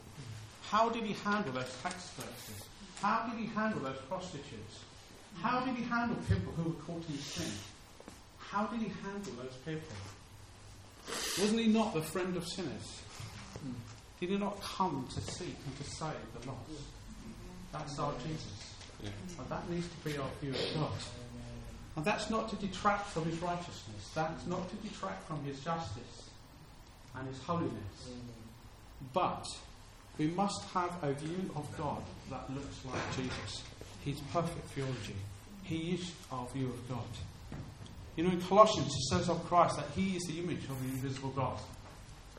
How 0.71 0.89
did 0.89 1.03
he 1.03 1.13
handle 1.13 1.53
those 1.53 1.71
tax 1.83 2.11
collectors? 2.15 2.65
How 2.99 3.29
did 3.29 3.39
he 3.39 3.45
handle 3.53 3.81
those 3.81 3.97
prostitutes? 4.09 4.79
How 5.39 5.59
did 5.59 5.75
he 5.75 5.83
handle 5.83 6.17
people 6.27 6.51
who 6.53 6.69
were 6.69 6.81
caught 6.81 7.07
in 7.09 7.17
sin? 7.17 7.51
How 8.39 8.65
did 8.65 8.79
he 8.79 8.91
handle 9.03 9.33
those 9.33 9.55
people? 9.63 9.95
Wasn't 11.39 11.59
he 11.59 11.67
not 11.67 11.93
the 11.93 12.01
friend 12.01 12.35
of 12.35 12.47
sinners? 12.47 13.01
Did 14.19 14.29
he 14.29 14.37
not 14.37 14.59
come 14.61 15.07
to 15.13 15.21
seek 15.21 15.55
and 15.67 15.77
to 15.77 15.83
save 15.83 16.41
the 16.41 16.47
lost? 16.47 16.71
That's 17.77 17.99
our 17.99 18.13
Jesus. 18.25 18.73
Yeah. 19.03 19.09
And 19.39 19.49
that 19.49 19.69
needs 19.69 19.87
to 19.87 20.09
be 20.09 20.17
our 20.17 20.29
view 20.41 20.51
of 20.51 20.81
God. 20.81 20.91
And 21.97 22.05
that's 22.05 22.29
not 22.29 22.49
to 22.49 22.55
detract 22.55 23.09
from 23.09 23.25
his 23.25 23.37
righteousness. 23.41 24.11
That's 24.13 24.45
not 24.47 24.69
to 24.69 24.75
detract 24.87 25.27
from 25.27 25.43
his 25.43 25.59
justice 25.59 26.29
and 27.17 27.27
his 27.27 27.41
holiness. 27.43 28.09
But 29.13 29.45
we 30.17 30.27
must 30.27 30.63
have 30.73 30.91
a 31.03 31.13
view 31.13 31.51
of 31.55 31.77
God 31.77 32.01
that 32.29 32.49
looks 32.53 32.77
like 32.85 33.15
Jesus. 33.15 33.63
He's 34.03 34.19
perfect 34.31 34.67
theology. 34.69 35.15
He 35.63 35.95
is 35.95 36.11
our 36.31 36.47
view 36.47 36.67
of 36.67 36.89
God. 36.89 37.07
You 38.15 38.23
know, 38.23 38.31
in 38.31 38.41
Colossians, 38.41 38.87
it 38.87 39.15
says 39.15 39.29
of 39.29 39.43
Christ 39.45 39.75
that 39.77 39.87
He 39.95 40.15
is 40.15 40.23
the 40.23 40.39
image 40.39 40.63
of 40.65 40.81
the 40.81 40.89
invisible 40.89 41.31
God. 41.31 41.57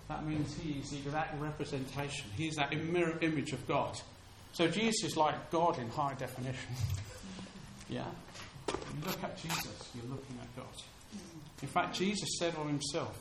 That 0.09 0.25
means 0.25 0.57
He 0.57 0.81
is 0.81 0.91
the 0.91 0.99
exact 0.99 1.39
representation. 1.41 2.31
He 2.37 2.49
is 2.49 2.57
that 2.57 2.75
mirror 2.89 3.19
image 3.21 3.53
of 3.53 3.67
God. 3.67 3.99
So 4.57 4.67
Jesus 4.69 5.05
is 5.05 5.17
like 5.19 5.51
God 5.51 5.79
in 5.79 5.91
high 5.91 6.15
definition. 6.15 6.73
yeah? 7.91 8.07
You 8.69 9.07
look 9.07 9.23
at 9.23 9.37
Jesus, 9.37 9.91
you're 9.95 10.11
looking 10.11 10.39
at 10.41 10.57
God. 10.57 10.75
In 11.61 11.69
fact, 11.69 11.95
Jesus 11.95 12.39
said 12.39 12.55
of 12.55 12.67
Himself, 12.67 13.19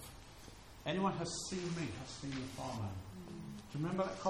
Anyone 0.86 1.12
who 1.12 1.20
has 1.20 1.34
seen 1.50 1.66
me 1.76 1.90
has 2.00 2.10
seen 2.22 2.32
the 2.32 2.62
Father. 2.62 2.88
Do 3.28 3.78
you 3.78 3.84
remember 3.84 4.04
that 4.04 4.22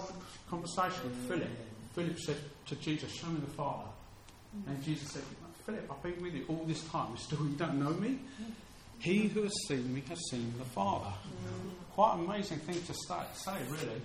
conversation 0.50 1.04
with 1.04 1.28
Philip? 1.28 1.50
Philip 1.94 2.18
said 2.18 2.38
to 2.68 2.76
Jesus, 2.78 3.14
Show 3.14 3.28
me 3.28 3.40
the 3.40 3.54
Father. 3.54 3.90
And 4.68 4.84
Jesus 4.84 5.12
said, 5.12 5.22
Philip, 5.64 5.88
I've 5.92 6.02
been 6.02 6.24
with 6.24 6.34
you 6.34 6.46
all 6.48 6.64
this 6.66 6.84
time. 6.86 7.12
You 7.12 7.18
still, 7.18 7.46
you 7.46 7.56
don't 7.56 7.80
know 7.80 7.92
me? 7.92 8.18
He 8.98 9.28
who 9.28 9.44
has 9.44 9.54
seen 9.68 9.94
me 9.94 10.02
has 10.10 10.20
seen 10.32 10.56
the 10.58 10.66
Father. 10.66 11.14
Quite 11.92 12.16
an 12.16 12.26
amazing 12.26 12.58
thing 12.60 12.82
to 12.82 12.94
say, 12.94 13.58
really. 13.70 14.02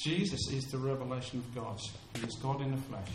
Jesus 0.00 0.48
is 0.50 0.64
the 0.70 0.78
revelation 0.78 1.40
of 1.40 1.54
God. 1.54 1.78
He 2.16 2.26
is 2.26 2.34
God 2.36 2.62
in 2.62 2.70
the 2.70 2.76
flesh. 2.78 3.10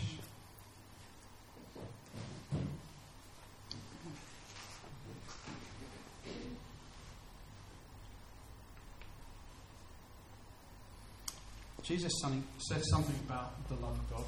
Jesus 11.82 12.12
said 12.20 12.82
something 12.84 13.14
about 13.28 13.68
the 13.68 13.74
love 13.74 13.98
of 13.98 14.10
God. 14.10 14.24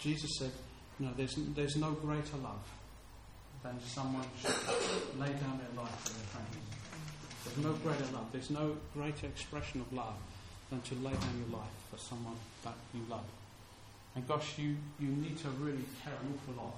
Jesus 0.00 0.30
said, 0.40 0.50
no, 0.98 1.12
there's, 1.16 1.36
there's 1.54 1.76
no 1.76 1.92
greater 1.92 2.36
love 2.42 2.64
than 3.62 3.80
someone 3.80 4.26
should 4.40 4.50
lay 5.20 5.28
down 5.28 5.60
their 5.60 5.84
life 5.84 5.94
for 6.00 6.14
their 6.14 6.26
friends. 6.26 6.56
There's 7.44 7.58
no 7.64 7.72
greater 7.74 8.12
love. 8.12 8.26
There's 8.32 8.50
no 8.50 8.76
greater 8.92 9.26
expression 9.26 9.80
of 9.80 9.92
love 9.92 10.14
than 10.70 10.80
to 10.80 10.94
lay 10.96 11.12
down 11.12 11.44
your 11.46 11.58
life 11.58 11.76
for 11.90 11.98
someone 11.98 12.36
that 12.64 12.74
you 12.94 13.00
love. 13.08 13.24
And 14.14 14.26
gosh, 14.26 14.58
you, 14.58 14.76
you 14.98 15.08
need 15.08 15.38
to 15.38 15.48
really 15.60 15.84
care 16.02 16.14
an 16.14 16.34
awful 16.34 16.64
lot 16.64 16.74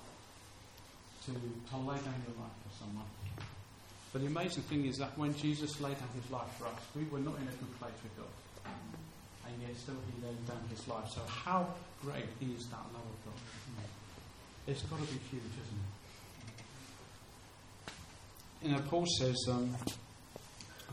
to, 1.26 1.33
to 1.33 1.76
lay 1.78 1.97
down 1.97 2.18
your 2.26 2.37
life 2.37 2.57
for 2.66 2.85
someone. 2.85 3.07
But 4.12 4.23
the 4.23 4.28
amazing 4.28 4.62
thing 4.64 4.87
is 4.87 4.99
that 4.99 5.16
when 5.16 5.35
Jesus 5.37 5.80
laid 5.80 5.99
down 5.99 6.09
his 6.21 6.30
life 6.30 6.49
for 6.59 6.66
us, 6.66 6.80
we 6.97 7.04
were 7.04 7.21
not 7.21 7.37
in 7.37 7.42
a 7.42 7.52
good 7.52 7.78
place 7.78 7.92
with 8.02 8.16
God. 8.16 8.26
And 9.47 9.62
yet 9.62 9.76
still 9.76 9.95
he 9.95 10.26
laid 10.26 10.47
down 10.47 10.61
his 10.71 10.87
life. 10.88 11.09
So 11.11 11.21
how 11.26 11.68
great 12.02 12.26
is 12.40 12.66
that 12.68 12.85
love 12.92 13.04
of 13.04 13.25
God? 13.25 13.40
It's 14.66 14.83
got 14.83 14.99
to 14.99 15.07
be 15.07 15.18
huge, 15.30 15.42
isn't 15.42 15.83
it? 18.62 18.68
You 18.68 18.73
know, 18.73 18.83
Paul 18.88 19.07
says 19.18 19.37
um, 19.49 19.75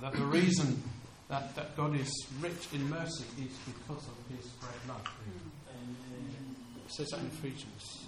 that 0.02 0.14
the 0.14 0.24
reason 0.24 0.84
that, 1.30 1.56
that 1.56 1.76
God 1.76 2.00
is 2.00 2.12
rich 2.40 2.68
in 2.74 2.90
mercy 2.90 3.26
is 3.40 3.52
because 3.66 4.04
of 4.08 4.36
his 4.36 4.46
great 4.60 4.88
love. 4.88 5.08
It 6.86 6.94
says 6.94 7.08
that 7.10 7.20
in 7.20 7.28
Ephesians. 7.28 8.06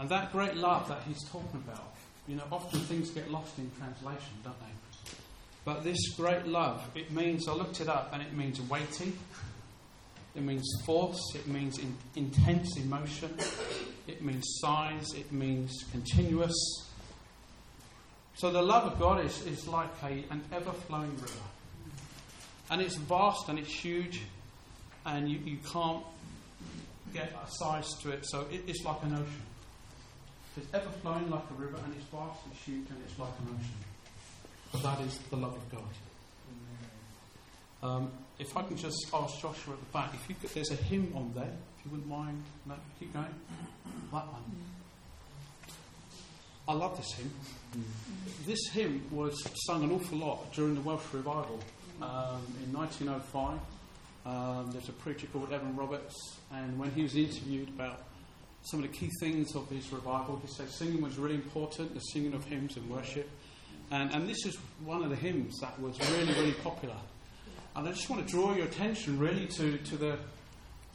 And 0.00 0.08
that 0.08 0.32
great 0.32 0.56
love 0.56 0.88
that 0.88 1.02
he's 1.06 1.22
talking 1.28 1.62
about, 1.66 1.94
you 2.26 2.36
know, 2.36 2.44
often 2.52 2.80
things 2.80 3.10
get 3.10 3.30
lost 3.30 3.58
in 3.58 3.70
translation, 3.78 4.34
don't 4.44 4.58
they? 4.60 5.12
But 5.64 5.84
this 5.84 5.98
great 6.16 6.46
love, 6.46 6.88
it 6.94 7.10
means, 7.12 7.46
I 7.48 7.52
looked 7.52 7.80
it 7.80 7.88
up, 7.88 8.10
and 8.12 8.22
it 8.22 8.32
means 8.32 8.60
weighty, 8.62 9.12
it 10.34 10.42
means 10.42 10.66
force, 10.86 11.20
it 11.34 11.46
means 11.46 11.78
in, 11.78 11.96
intense 12.16 12.76
emotion, 12.76 13.36
it 14.06 14.22
means 14.22 14.44
size, 14.60 15.12
it 15.14 15.30
means 15.32 15.72
continuous. 15.90 16.54
So 18.34 18.50
the 18.50 18.62
love 18.62 18.92
of 18.92 18.98
God 18.98 19.24
is, 19.24 19.44
is 19.46 19.66
like 19.66 19.90
a, 20.02 20.24
an 20.30 20.42
ever 20.52 20.72
flowing 20.72 21.14
river. 21.16 21.42
And 22.70 22.82
it's 22.82 22.96
vast 22.96 23.48
and 23.48 23.58
it's 23.58 23.72
huge, 23.72 24.20
and 25.06 25.28
you, 25.28 25.38
you 25.38 25.58
can't 25.72 26.04
get 27.14 27.32
a 27.32 27.50
size 27.50 27.88
to 28.02 28.10
it, 28.10 28.26
so 28.26 28.46
it, 28.50 28.62
it's 28.66 28.84
like 28.84 29.02
an 29.02 29.14
ocean. 29.14 29.42
It's 30.56 30.66
ever 30.74 30.90
flowing 31.02 31.30
like 31.30 31.44
a 31.50 31.54
river, 31.54 31.78
and 31.84 31.94
it's 31.94 32.04
vast, 32.06 32.40
it's 32.50 32.62
huge, 32.64 32.88
and 32.90 32.98
it's 33.06 33.18
like 33.18 33.30
an 33.40 33.54
ocean. 33.54 33.74
But 34.72 34.82
that 34.82 35.00
is 35.00 35.18
the 35.30 35.36
love 35.36 35.54
of 35.54 35.70
God. 35.72 35.82
Um, 37.80 38.10
if 38.38 38.56
I 38.56 38.62
can 38.62 38.76
just 38.76 39.06
ask 39.14 39.40
Joshua 39.40 39.74
at 39.74 39.80
the 39.80 39.92
back, 39.92 40.12
if 40.14 40.28
you 40.28 40.34
could, 40.34 40.50
there's 40.50 40.70
a 40.70 40.76
hymn 40.76 41.12
on 41.14 41.32
there, 41.34 41.44
if 41.78 41.84
you 41.84 41.90
wouldn't 41.92 42.08
mind. 42.08 42.42
No, 42.66 42.74
keep 42.98 43.12
going. 43.14 43.26
That 44.12 44.26
one. 44.26 44.42
I 46.66 46.72
love 46.74 46.96
this 46.98 47.12
hymn. 47.12 47.32
This 48.44 48.68
hymn 48.72 49.06
was 49.10 49.42
sung 49.66 49.84
an 49.84 49.92
awful 49.92 50.18
lot 50.18 50.52
during 50.52 50.74
the 50.74 50.80
Welsh 50.82 51.02
revival 51.12 51.60
um, 52.02 52.42
in 52.64 52.72
1905. 52.72 53.58
Um, 54.26 54.70
there's 54.72 54.88
a 54.88 54.92
preacher 54.92 55.26
called 55.32 55.52
Evan 55.52 55.74
Roberts, 55.76 56.14
and 56.52 56.78
when 56.78 56.90
he 56.90 57.02
was 57.02 57.16
interviewed 57.16 57.68
about 57.68 58.02
some 58.62 58.82
of 58.82 58.90
the 58.90 58.96
key 58.96 59.10
things 59.20 59.54
of 59.54 59.68
his 59.70 59.90
revival, 59.92 60.38
he 60.42 60.48
said 60.48 60.68
singing 60.70 61.00
was 61.00 61.16
really 61.16 61.36
important, 61.36 61.94
the 61.94 62.00
singing 62.00 62.34
of 62.34 62.44
hymns 62.44 62.76
and 62.76 62.88
worship. 62.90 63.28
And, 63.90 64.12
and 64.12 64.28
this 64.28 64.44
is 64.44 64.56
one 64.84 65.02
of 65.02 65.10
the 65.10 65.16
hymns 65.16 65.58
that 65.60 65.80
was 65.80 65.98
really, 66.10 66.32
really 66.34 66.52
popular. 66.52 66.96
And 67.74 67.88
I 67.88 67.92
just 67.92 68.10
want 68.10 68.26
to 68.26 68.30
draw 68.30 68.54
your 68.54 68.66
attention 68.66 69.18
really 69.18 69.46
to, 69.46 69.78
to 69.78 69.96
the. 69.96 70.18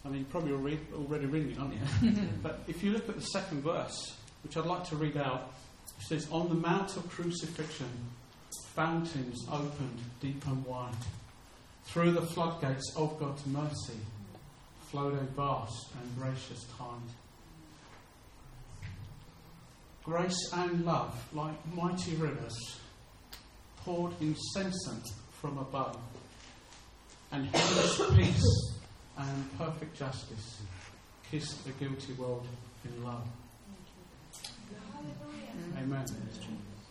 I 0.06 0.10
mean, 0.10 0.20
you're 0.20 0.26
probably 0.26 0.52
already, 0.52 0.80
already 0.94 1.26
reading 1.26 1.52
it, 1.52 1.60
aren't 1.60 1.74
you? 1.74 2.12
but 2.44 2.60
if 2.68 2.84
you 2.84 2.92
look 2.92 3.08
at 3.08 3.16
the 3.16 3.22
second 3.22 3.64
verse, 3.64 4.16
which 4.44 4.58
I'd 4.58 4.66
like 4.66 4.84
to 4.90 4.98
read 4.98 5.16
out, 5.16 5.54
it 5.98 6.06
says, 6.06 6.28
On 6.30 6.50
the 6.50 6.56
Mount 6.56 6.98
of 6.98 7.10
Crucifixion, 7.10 7.90
fountains 8.76 9.46
opened 9.52 10.00
deep 10.20 10.46
and 10.48 10.66
wide. 10.66 10.94
Through 11.86 12.12
the 12.12 12.26
floodgates 12.26 12.94
of 12.98 13.20
God's 13.20 13.46
mercy 13.46 14.00
flowed 14.90 15.14
a 15.14 15.24
vast 15.36 15.90
and 16.00 16.18
gracious 16.18 16.66
tide. 16.78 16.88
Grace 20.04 20.52
and 20.54 20.86
love, 20.86 21.14
like 21.34 21.56
mighty 21.74 22.16
rivers, 22.16 22.80
poured 23.78 24.14
incessant 24.20 25.04
from 25.40 25.58
above. 25.58 25.98
And 27.32 27.48
his 27.48 28.02
peace 28.16 28.74
and 29.18 29.58
perfect 29.58 29.98
justice 29.98 30.62
kissed 31.30 31.64
the 31.66 31.72
guilty 31.72 32.14
world 32.14 32.46
in 32.86 33.04
love. 33.04 33.26
Amen. 35.78 36.06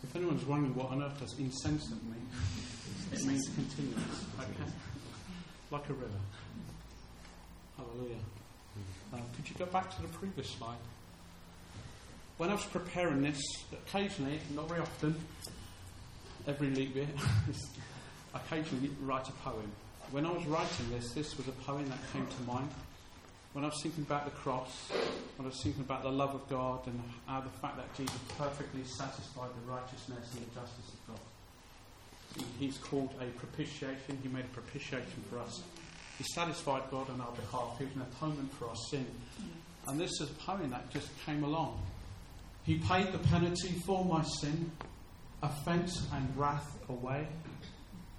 If 0.03 0.15
anyone's 0.15 0.45
wondering 0.45 0.75
what 0.75 0.91
on 0.91 1.01
earth 1.01 1.19
does 1.19 1.37
incessant 1.39 2.03
mean, 2.03 2.27
it 3.11 3.23
means 3.25 3.49
continuous. 3.55 4.25
Okay? 4.39 4.71
Like 5.71 5.89
a 5.89 5.93
river. 5.93 6.19
Hallelujah. 7.77 8.17
Uh, 9.13 9.17
could 9.35 9.49
you 9.49 9.55
go 9.57 9.65
back 9.65 9.95
to 9.95 10.01
the 10.01 10.07
previous 10.09 10.49
slide? 10.49 10.77
When 12.37 12.49
I 12.49 12.53
was 12.53 12.65
preparing 12.65 13.21
this, 13.21 13.39
occasionally, 13.71 14.39
not 14.55 14.67
very 14.67 14.81
often, 14.81 15.15
every 16.47 16.69
leap 16.69 16.95
year, 16.95 17.07
I 18.33 18.39
occasionally 18.45 18.89
write 19.01 19.27
a 19.29 19.33
poem. 19.33 19.71
When 20.11 20.25
I 20.25 20.31
was 20.31 20.45
writing 20.45 20.89
this, 20.91 21.13
this 21.13 21.37
was 21.37 21.47
a 21.47 21.51
poem 21.51 21.87
that 21.89 21.99
came 22.11 22.25
to 22.25 22.43
mind. 22.51 22.69
When 23.53 23.63
I 23.63 23.67
was 23.67 23.79
thinking 23.83 24.03
about 24.03 24.25
the 24.25 24.31
cross, 24.31 24.89
when 25.37 25.45
I 25.45 25.49
was 25.49 25.61
thinking 25.61 25.83
about 25.83 26.01
the 26.01 26.11
love 26.11 26.33
of 26.33 26.49
God 26.49 26.87
and 26.87 26.99
how 27.27 27.41
the 27.41 27.49
fact 27.59 27.77
that 27.77 27.93
Jesus 27.95 28.17
perfectly 28.37 28.83
satisfied 28.83 29.49
the 29.49 29.71
righteousness 29.71 30.33
and 30.33 30.41
the 30.41 30.59
justice 30.59 30.91
of 30.93 31.07
God. 31.07 32.45
He's 32.59 32.77
called 32.79 33.13
a 33.21 33.25
propitiation. 33.37 34.17
He 34.23 34.29
made 34.29 34.45
a 34.45 34.47
propitiation 34.47 35.23
for 35.29 35.37
us. 35.37 35.61
He 36.17 36.23
satisfied 36.33 36.83
God 36.89 37.09
on 37.11 37.21
our 37.21 37.31
behalf. 37.31 37.77
He 37.77 37.85
was 37.85 37.95
an 37.95 38.05
atonement 38.15 38.51
for 38.53 38.69
our 38.69 38.75
sin. 38.89 39.05
And 39.87 39.99
this 39.99 40.11
is 40.19 40.31
a 40.31 40.33
poem 40.33 40.71
that 40.71 40.89
just 40.91 41.09
came 41.25 41.43
along. 41.43 41.79
He 42.63 42.79
paid 42.79 43.11
the 43.11 43.19
penalty 43.19 43.75
for 43.85 44.03
my 44.05 44.23
sin, 44.23 44.71
offence 45.43 46.07
and 46.13 46.37
wrath 46.37 46.79
away. 46.89 47.27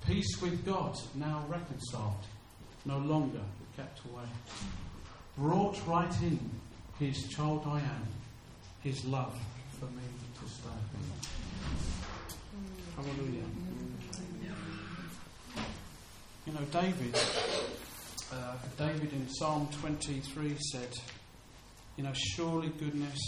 Peace 0.06 0.40
with 0.42 0.64
God, 0.64 0.96
now 1.14 1.44
reconciled, 1.48 2.24
no 2.84 2.98
longer 2.98 3.40
kept 3.76 4.00
away. 4.04 4.26
Brought 5.36 5.84
right 5.86 6.22
in, 6.22 6.38
his 6.98 7.26
child 7.28 7.64
I 7.66 7.78
am, 7.78 8.06
his 8.82 9.04
love 9.04 9.36
for 9.80 9.86
me 9.86 10.02
to 10.40 10.48
stay. 10.48 10.68
Hallelujah. 12.94 13.42
You 16.46 16.52
know, 16.52 16.60
David, 16.70 17.18
uh, 18.32 18.56
David 18.78 19.12
in 19.12 19.26
Psalm 19.28 19.68
23 19.80 20.56
said, 20.72 20.94
You 21.96 22.04
know, 22.04 22.12
surely 22.12 22.68
goodness 22.68 23.18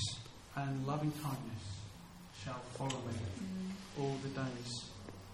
and 0.54 0.86
loving 0.86 1.10
kindness 1.10 1.80
shall 2.44 2.60
follow 2.74 3.00
me 3.08 3.18
all 3.98 4.16
the 4.22 4.28
days 4.28 4.84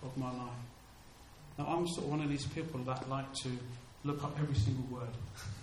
of 0.03 0.17
my 0.17 0.31
life. 0.31 0.63
Now, 1.59 1.67
I'm 1.67 1.87
sort 1.89 2.07
of 2.07 2.11
one 2.11 2.23
of 2.23 2.31
these 2.31 2.47
people 2.47 2.81
that 2.85 3.09
like 3.11 3.31
to 3.43 3.51
look 4.05 4.25
up 4.25 4.39
every 4.41 4.55
single 4.55 4.85
word 4.97 5.11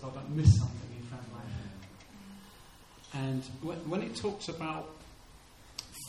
so 0.00 0.08
I 0.08 0.14
don't 0.14 0.36
miss 0.36 0.58
something 0.58 0.90
in 0.96 1.06
translation. 1.08 1.70
And 3.12 3.42
when, 3.62 3.76
when 3.90 4.02
it 4.02 4.16
talks 4.16 4.48
about 4.48 4.88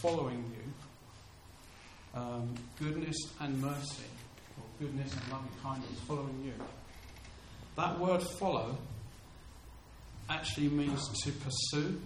following 0.01 0.43
you, 0.55 2.19
um, 2.19 2.53
goodness 2.79 3.17
and 3.39 3.60
mercy, 3.62 4.03
or 4.57 4.63
goodness 4.79 5.12
and 5.13 5.31
loving 5.31 5.51
kindness 5.62 6.00
following 6.07 6.41
you, 6.45 6.53
that 7.75 8.00
word 8.00 8.21
follow 8.21 8.77
actually 10.29 10.69
means 10.69 11.10
to 11.24 11.31
pursue, 11.31 12.00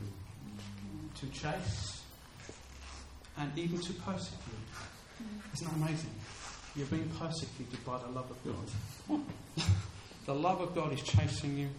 to 1.19 1.27
chase, 1.27 2.01
and 3.37 3.51
even 3.57 3.79
to 3.79 3.93
persecute. 3.93 4.39
Isn't 5.53 5.67
that 5.67 5.75
amazing? 5.75 6.09
You're 6.75 6.87
being 6.87 7.09
persecuted 7.19 7.83
by 7.85 7.99
the 7.99 8.07
love 8.07 8.29
of 8.31 8.43
God. 8.43 9.63
the 10.25 10.33
love 10.33 10.61
of 10.61 10.73
God 10.73 10.91
is 10.93 11.01
chasing 11.01 11.57
you, 11.57 11.69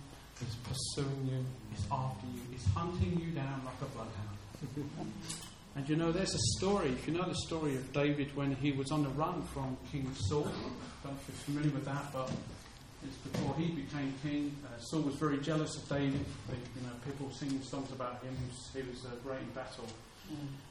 is 0.40 0.54
pursuing 0.56 1.28
you, 1.30 1.44
is 1.76 1.84
after 1.90 2.26
you, 2.26 2.56
is 2.56 2.64
hunting 2.74 3.20
you 3.20 3.32
down 3.32 3.62
like 3.64 3.80
a 3.82 3.86
bloodhound. 3.86 5.12
and 5.74 5.88
you 5.88 5.96
know, 5.96 6.12
there's 6.12 6.34
a 6.34 6.58
story, 6.58 6.90
if 6.90 7.06
you 7.08 7.14
know 7.14 7.28
the 7.28 7.34
story 7.34 7.76
of 7.76 7.92
David 7.92 8.34
when 8.36 8.54
he 8.56 8.72
was 8.72 8.90
on 8.90 9.02
the 9.02 9.08
run 9.10 9.42
from 9.52 9.76
King 9.90 10.10
Saul. 10.14 10.46
I 10.46 10.50
don't 10.50 11.14
know 11.14 11.20
if 11.20 11.28
you're 11.28 11.36
familiar 11.44 11.70
with 11.70 11.84
that, 11.86 12.12
but 12.12 12.30
it's 13.04 13.16
before 13.16 13.54
he 13.56 13.68
became 13.68 14.14
king. 14.22 14.56
Uh, 14.64 14.78
Saul 14.78 15.02
was 15.02 15.16
very 15.16 15.38
jealous 15.38 15.76
of 15.76 15.88
David. 15.88 16.24
You 16.48 16.82
know, 16.82 16.92
people 17.04 17.30
singing 17.32 17.62
songs 17.62 17.90
about 17.92 18.22
him. 18.22 18.36
He 18.36 18.48
was, 18.48 18.70
he 18.84 18.90
was 18.90 19.12
great 19.22 19.40
in 19.40 19.50
battle. 19.50 19.86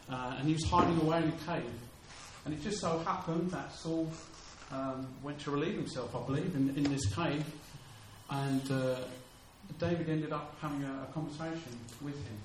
Uh, 0.10 0.36
and 0.38 0.48
he 0.48 0.54
was 0.54 0.64
hiding 0.66 1.00
away 1.02 1.18
in 1.18 1.30
a 1.30 1.52
cave. 1.52 1.72
And 2.46 2.54
it 2.54 2.62
just 2.62 2.80
so 2.80 3.00
happened 3.00 3.52
that 3.52 3.74
Saul 3.74 4.10
um, 4.72 5.08
went 5.24 5.40
to 5.40 5.52
relieve 5.52 5.76
himself, 5.76 6.16
I 6.16 6.26
believe, 6.26 6.56
in, 6.56 6.70
in 6.76 6.84
this 6.84 7.06
cave. 7.14 7.44
And 8.30 8.72
uh, 8.72 8.96
David 9.80 10.10
ended 10.10 10.34
up 10.34 10.56
having 10.62 10.84
a, 10.84 11.08
a, 11.10 11.14
conversation 11.14 11.78
with 12.02 12.16
him. 12.16 12.38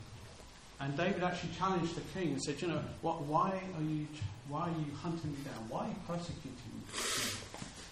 And 0.80 0.96
David 0.96 1.22
actually 1.22 1.50
challenged 1.58 1.94
the 1.94 2.02
king 2.18 2.32
and 2.32 2.42
said, 2.42 2.60
You 2.60 2.68
know, 2.68 2.82
what, 3.02 3.22
why, 3.22 3.50
are 3.50 3.82
you, 3.82 4.06
why 4.48 4.62
are 4.62 4.70
you 4.70 4.94
hunting 5.02 5.32
me 5.32 5.38
down? 5.44 5.68
Why 5.68 5.84
are 5.84 5.88
you 5.88 5.96
persecuting 6.06 6.52
me? 6.74 6.82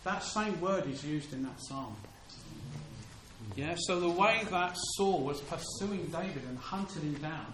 That 0.04 0.22
same 0.22 0.60
word 0.60 0.86
is 0.86 1.04
used 1.04 1.32
in 1.32 1.42
that 1.42 1.60
psalm. 1.60 1.96
Yeah, 3.56 3.74
so 3.76 3.98
the 3.98 4.08
way 4.08 4.42
that 4.50 4.76
Saul 4.96 5.24
was 5.24 5.40
pursuing 5.40 6.06
David 6.06 6.42
and 6.48 6.58
hunted 6.58 7.02
him 7.02 7.14
down 7.14 7.52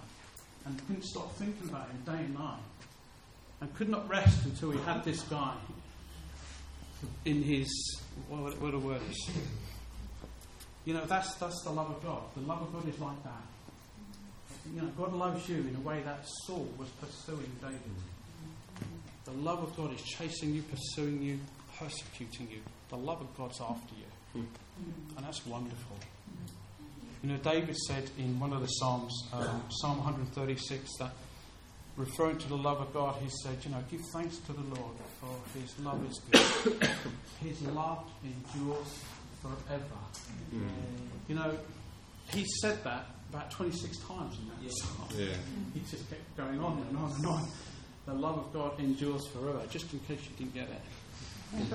and 0.67 0.79
couldn't 0.87 1.05
stop 1.05 1.35
thinking 1.37 1.69
about 1.69 1.89
him 1.89 2.03
day 2.05 2.25
and 2.25 2.35
night 2.35 2.59
and 3.61 3.75
could 3.75 3.89
not 3.89 4.09
rest 4.09 4.45
until 4.45 4.71
he 4.71 4.79
had 4.81 5.05
this 5.05 5.23
guy 5.23 5.55
in 7.25 7.43
his 7.43 7.69
what, 8.29 8.61
what 8.61 8.75
a 8.75 8.79
word 8.79 9.01
is. 9.11 9.31
You 10.85 10.95
know, 10.95 11.05
that's 11.07 11.35
that's 11.37 11.63
the 11.63 11.71
love 11.71 11.91
of 11.91 12.03
God. 12.03 12.23
The 12.37 12.43
love 12.43 12.63
of 12.63 12.73
God 12.73 12.89
is 12.89 12.99
like 12.99 13.23
that. 13.25 13.43
You 14.75 14.83
know, 14.83 14.89
God 14.97 15.13
loves 15.13 15.49
you 15.49 15.57
in 15.57 15.77
a 15.77 15.81
way 15.81 16.03
that 16.05 16.25
Saul 16.47 16.69
was 16.79 16.89
pursuing 17.01 17.51
David. 17.61 17.81
The 19.25 19.33
love 19.33 19.63
of 19.63 19.77
God 19.77 19.95
is 19.95 20.03
chasing 20.03 20.55
you, 20.55 20.63
pursuing 20.63 21.23
you, 21.23 21.39
persecuting 21.79 22.49
you. 22.51 22.61
The 22.91 22.97
love 22.97 23.21
of 23.21 23.37
God's 23.37 23.61
after 23.61 23.95
you. 23.95 24.05
And 25.17 25.25
that's 25.25 25.47
wonderful. 25.47 25.97
You 27.23 27.31
know, 27.31 27.37
David 27.39 27.77
said 27.77 28.11
in 28.19 28.39
one 28.39 28.53
of 28.53 28.61
the 28.61 28.67
Psalms, 28.67 29.29
um, 29.33 29.63
Psalm 29.71 29.99
136, 29.99 30.91
that 30.99 31.13
referring 31.97 32.37
to 32.39 32.49
the 32.49 32.57
love 32.57 32.81
of 32.81 32.93
God, 32.93 33.17
he 33.23 33.31
said, 33.43 33.57
You 33.65 33.71
know, 33.71 33.83
give 33.91 34.03
thanks 34.13 34.39
to 34.39 34.53
the 34.53 34.61
Lord, 34.61 34.97
for 35.21 35.59
his 35.59 35.79
love 35.81 36.05
is 36.11 36.21
good. 36.31 36.89
his 37.41 37.63
love 37.63 38.05
endures 38.23 38.99
forever. 39.41 39.85
Mm. 40.55 41.29
You 41.29 41.35
know, 41.37 41.59
he 42.33 42.45
said 42.61 42.83
that 42.85 43.07
about 43.31 43.51
26 43.51 43.99
times 43.99 44.39
in 44.39 44.49
that 44.49 44.63
yeah. 44.63 44.71
psalm. 44.71 45.09
Yeah. 45.17 45.27
He 45.75 45.81
just 45.81 46.09
kept 46.09 46.37
going 46.37 46.61
on 46.61 46.79
and 46.89 46.97
on 46.97 47.13
and 47.13 47.27
on. 47.27 47.49
The 48.07 48.15
love 48.15 48.39
of 48.39 48.53
God 48.53 48.79
endures 48.79 49.27
forever, 49.29 49.63
just 49.71 49.93
in 49.93 49.99
case 50.01 50.21
you 50.23 50.37
didn't 50.39 50.55
get 50.55 50.69
it. 50.69 51.73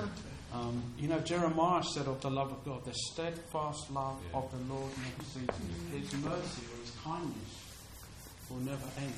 Um, 0.52 0.82
you 0.98 1.06
know, 1.06 1.20
Jeremiah 1.20 1.80
said 1.94 2.08
of 2.08 2.20
the 2.22 2.28
love 2.30 2.50
of 2.50 2.64
God, 2.64 2.84
the 2.84 2.92
steadfast 3.12 3.88
love 3.92 4.18
yeah. 4.32 4.38
of 4.38 4.50
the 4.50 4.74
Lord 4.74 4.90
never 4.98 5.22
ceases. 5.22 6.10
His 6.10 6.20
mercy 6.24 6.62
or 6.66 6.80
his 6.80 6.90
kindness 7.04 7.54
will 8.50 8.58
never 8.58 8.88
end. 8.98 9.14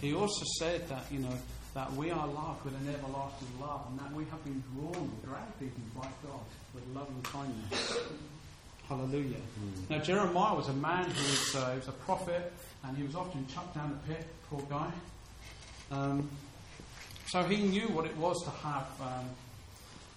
He 0.00 0.14
also 0.14 0.42
said 0.58 0.88
that, 0.88 1.04
you 1.10 1.18
know, 1.18 1.36
that 1.74 1.92
we 1.92 2.10
are 2.10 2.26
loved 2.26 2.64
with 2.64 2.74
an 2.74 2.88
everlasting 2.88 3.48
love 3.60 3.86
and 3.90 4.00
that 4.00 4.12
we 4.12 4.24
have 4.24 4.42
been 4.42 4.62
drawn, 4.74 5.10
dragged 5.22 5.60
even 5.60 5.90
by 5.94 6.08
God 6.24 6.40
with 6.74 6.84
loving 6.94 7.20
kindness. 7.22 7.98
Hallelujah. 8.90 9.36
Mm. 9.36 9.90
Now, 9.90 9.98
Jeremiah 9.98 10.56
was 10.56 10.66
a 10.66 10.72
man 10.72 11.04
who 11.04 11.22
was, 11.22 11.54
uh, 11.54 11.74
was 11.76 11.86
a 11.86 11.92
prophet 11.92 12.52
and 12.82 12.96
he 12.96 13.04
was 13.04 13.14
often 13.14 13.46
chucked 13.46 13.76
down 13.76 13.90
the 13.90 14.12
pit, 14.12 14.26
poor 14.50 14.60
guy. 14.68 14.90
Um, 15.92 16.28
so 17.28 17.44
he 17.44 17.62
knew 17.62 17.86
what 17.86 18.04
it 18.06 18.16
was 18.16 18.42
to 18.42 18.50
have 18.50 18.88
um, 19.00 19.26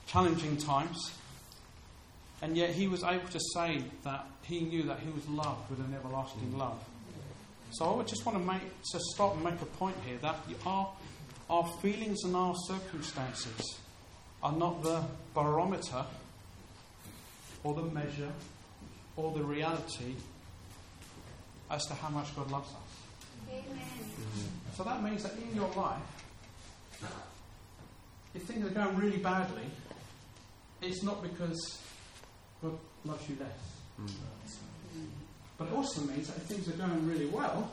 challenging 0.08 0.58
times. 0.58 1.12
And 2.42 2.58
yet 2.58 2.72
he 2.72 2.88
was 2.88 3.04
able 3.04 3.28
to 3.28 3.40
say 3.54 3.84
that 4.04 4.26
he 4.42 4.62
knew 4.62 4.82
that 4.84 5.02
he 5.02 5.12
was 5.12 5.28
loved 5.30 5.70
with 5.70 5.78
an 5.78 5.94
everlasting 5.94 6.52
mm. 6.52 6.58
love. 6.58 6.84
So 7.74 7.86
I 7.86 7.96
would 7.96 8.08
just 8.08 8.26
want 8.26 8.40
to 8.40 8.44
make 8.44 8.62
to 8.92 9.00
stop 9.14 9.36
and 9.36 9.44
make 9.44 9.62
a 9.62 9.66
point 9.66 9.98
here 10.04 10.18
that 10.24 10.38
our 10.66 10.92
our 11.48 11.68
feelings 11.80 12.24
and 12.24 12.36
our 12.36 12.56
circumstances 12.68 13.78
are 14.42 14.52
not 14.52 14.82
the 14.82 15.04
barometer 15.36 16.06
or 17.64 17.76
the 17.76 17.84
measure 17.84 18.32
or 19.16 19.32
the 19.32 19.44
reality 19.44 20.16
as 21.70 21.86
to 21.86 21.94
how 21.94 22.10
much 22.10 22.36
God 22.36 22.52
loves 22.52 22.70
us. 22.70 23.50
Amen. 23.50 23.64
So 24.76 24.84
that 24.84 25.04
means 25.04 25.24
that 25.24 25.34
in 25.34 25.56
your 25.56 25.70
life, 25.76 26.02
if 28.34 28.44
things 28.44 28.66
are 28.66 28.70
going 28.70 28.96
really 28.96 29.18
badly, 29.18 29.64
it's 30.82 31.04
not 31.04 31.22
because 31.22 31.80
God 32.62 32.78
loves 33.06 33.30
you 33.30 33.38
less. 33.40 33.50
Mm. 34.02 35.08
But 35.58 35.68
it 35.68 35.74
also 35.74 36.02
means 36.02 36.28
that 36.28 36.38
if 36.38 36.44
things 36.44 36.68
are 36.68 36.78
going 36.78 37.08
really 37.08 37.28
well, 37.28 37.70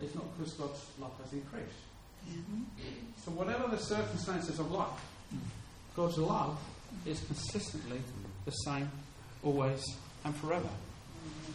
it's 0.00 0.14
not 0.14 0.24
because 0.36 0.52
God's 0.54 0.84
love 1.00 1.12
has 1.22 1.32
increased. 1.32 1.72
Mm-hmm. 2.28 2.62
So, 3.24 3.30
whatever 3.32 3.68
the 3.68 3.78
circumstances 3.78 4.58
of 4.58 4.70
life, 4.70 4.88
God's 5.96 6.18
love 6.18 6.58
is 7.06 7.20
consistently 7.20 8.00
the 8.44 8.50
same, 8.50 8.90
always 9.42 9.82
and 10.24 10.34
forever. 10.36 10.68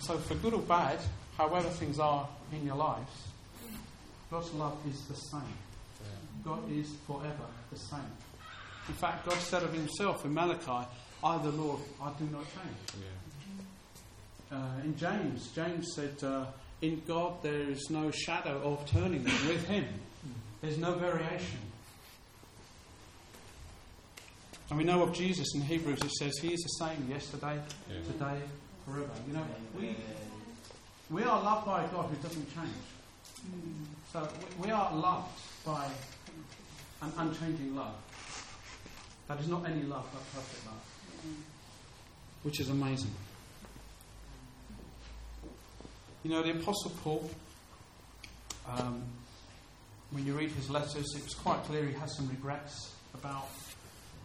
So, 0.01 0.17
for 0.17 0.35
good 0.35 0.53
or 0.53 0.61
bad, 0.61 0.99
however 1.37 1.69
things 1.69 1.99
are 1.99 2.27
in 2.51 2.65
your 2.65 2.75
lives, 2.75 3.11
God's 4.29 4.53
love 4.53 4.77
is 4.89 5.05
the 5.07 5.15
same. 5.15 5.57
God 6.43 6.59
is 6.71 6.91
forever 7.07 7.45
the 7.71 7.77
same. 7.77 7.99
In 8.87 8.93
fact, 8.95 9.25
God 9.25 9.37
said 9.37 9.63
of 9.63 9.73
himself 9.73 10.25
in 10.25 10.33
Malachi, 10.33 10.87
I, 11.23 11.37
the 11.37 11.51
Lord, 11.51 11.79
I 12.01 12.11
do 12.19 12.25
not 12.25 12.43
change. 12.43 13.03
Yeah. 14.51 14.57
Uh, 14.57 14.83
in 14.83 14.97
James, 14.97 15.49
James 15.55 15.93
said, 15.95 16.21
uh, 16.23 16.45
In 16.81 17.01
God 17.07 17.41
there 17.41 17.69
is 17.69 17.89
no 17.89 18.11
shadow 18.11 18.61
of 18.63 18.85
turning 18.89 19.23
with 19.23 19.65
him. 19.67 19.85
There's 20.61 20.77
no 20.77 20.93
variation. 20.95 21.59
And 24.73 24.79
we 24.79 24.85
know 24.85 25.03
of 25.03 25.13
Jesus 25.13 25.53
in 25.53 25.61
Hebrews, 25.61 25.99
it 26.01 26.11
says 26.13 26.35
he 26.39 26.51
is 26.51 26.59
the 26.61 26.85
same 26.87 27.07
yesterday, 27.07 27.61
Yeah. 27.87 27.97
today, 28.11 28.41
forever. 28.83 29.11
You 29.27 29.33
know, 29.33 29.45
we, 29.79 29.95
we 31.11 31.21
are 31.21 31.43
loved 31.43 31.67
by 31.67 31.83
a 31.83 31.87
God 31.89 32.09
who 32.09 32.15
doesn't 32.15 32.55
change. 32.55 32.73
So 34.11 34.27
we, 34.59 34.71
are 34.71 34.91
loved 34.95 35.39
by 35.63 35.85
an 37.03 37.13
unchanging 37.19 37.75
love. 37.75 37.93
That 39.27 39.39
is 39.41 39.47
not 39.47 39.63
any 39.69 39.83
love, 39.83 40.07
but 40.11 40.23
perfect 40.33 40.65
love. 40.65 40.81
Which 42.41 42.59
is 42.59 42.69
amazing. 42.69 43.11
You 46.23 46.31
know, 46.31 46.41
the 46.41 46.49
Apostle 46.59 46.93
Paul, 47.03 47.29
um, 48.67 49.03
when 50.09 50.25
you 50.25 50.33
read 50.33 50.49
his 50.49 50.71
letters, 50.71 51.13
it 51.15 51.23
was 51.23 51.35
quite 51.35 51.61
clear 51.65 51.85
he 51.85 51.93
has 51.93 52.17
some 52.17 52.27
regrets 52.27 52.95
about 53.13 53.49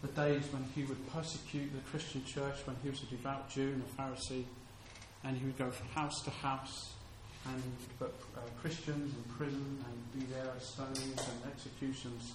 the 0.03 0.09
days 0.09 0.45
when 0.53 0.65
he 0.75 0.85
would 0.85 1.13
persecute 1.13 1.73
the 1.75 1.91
Christian 1.91 2.25
church, 2.25 2.55
when 2.65 2.77
he 2.83 2.91
was 2.91 3.03
a 3.03 3.07
devout 3.07 3.51
Jew 3.51 3.73
and 3.73 3.83
a 3.83 4.01
Pharisee, 4.01 4.45
and 5.25 5.37
he 5.37 5.45
would 5.47 5.59
go 5.59 5.71
from 5.71 5.89
house 5.89 6.23
to 6.23 6.31
house 6.31 6.93
and 7.47 7.63
put 7.99 8.15
uh, 8.37 8.41
Christians 8.61 9.15
in 9.15 9.23
prison 9.35 9.85
and 9.85 10.21
be 10.21 10.33
there 10.33 10.53
as 10.57 10.63
stonings 10.63 11.27
and 11.29 11.53
executions. 11.53 12.33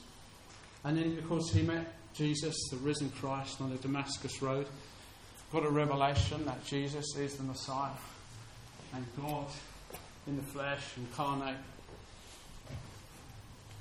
And 0.84 0.98
then, 0.98 1.18
of 1.18 1.30
course, 1.30 1.52
he 1.52 1.62
met 1.62 1.94
Jesus, 2.14 2.56
the 2.70 2.78
risen 2.78 3.10
Christ, 3.12 3.62
on 3.62 3.70
the 3.70 3.78
Damascus 3.78 4.42
Road. 4.42 4.68
Got 5.52 5.66
a 5.66 5.70
revelation 5.70 6.46
that 6.46 6.66
Jesus 6.66 7.16
is 7.16 7.36
the 7.38 7.44
Messiah 7.44 7.92
and 8.94 9.06
God 9.22 9.48
in 10.28 10.36
the 10.36 10.44
flesh, 10.44 10.84
incarnate. 10.98 11.58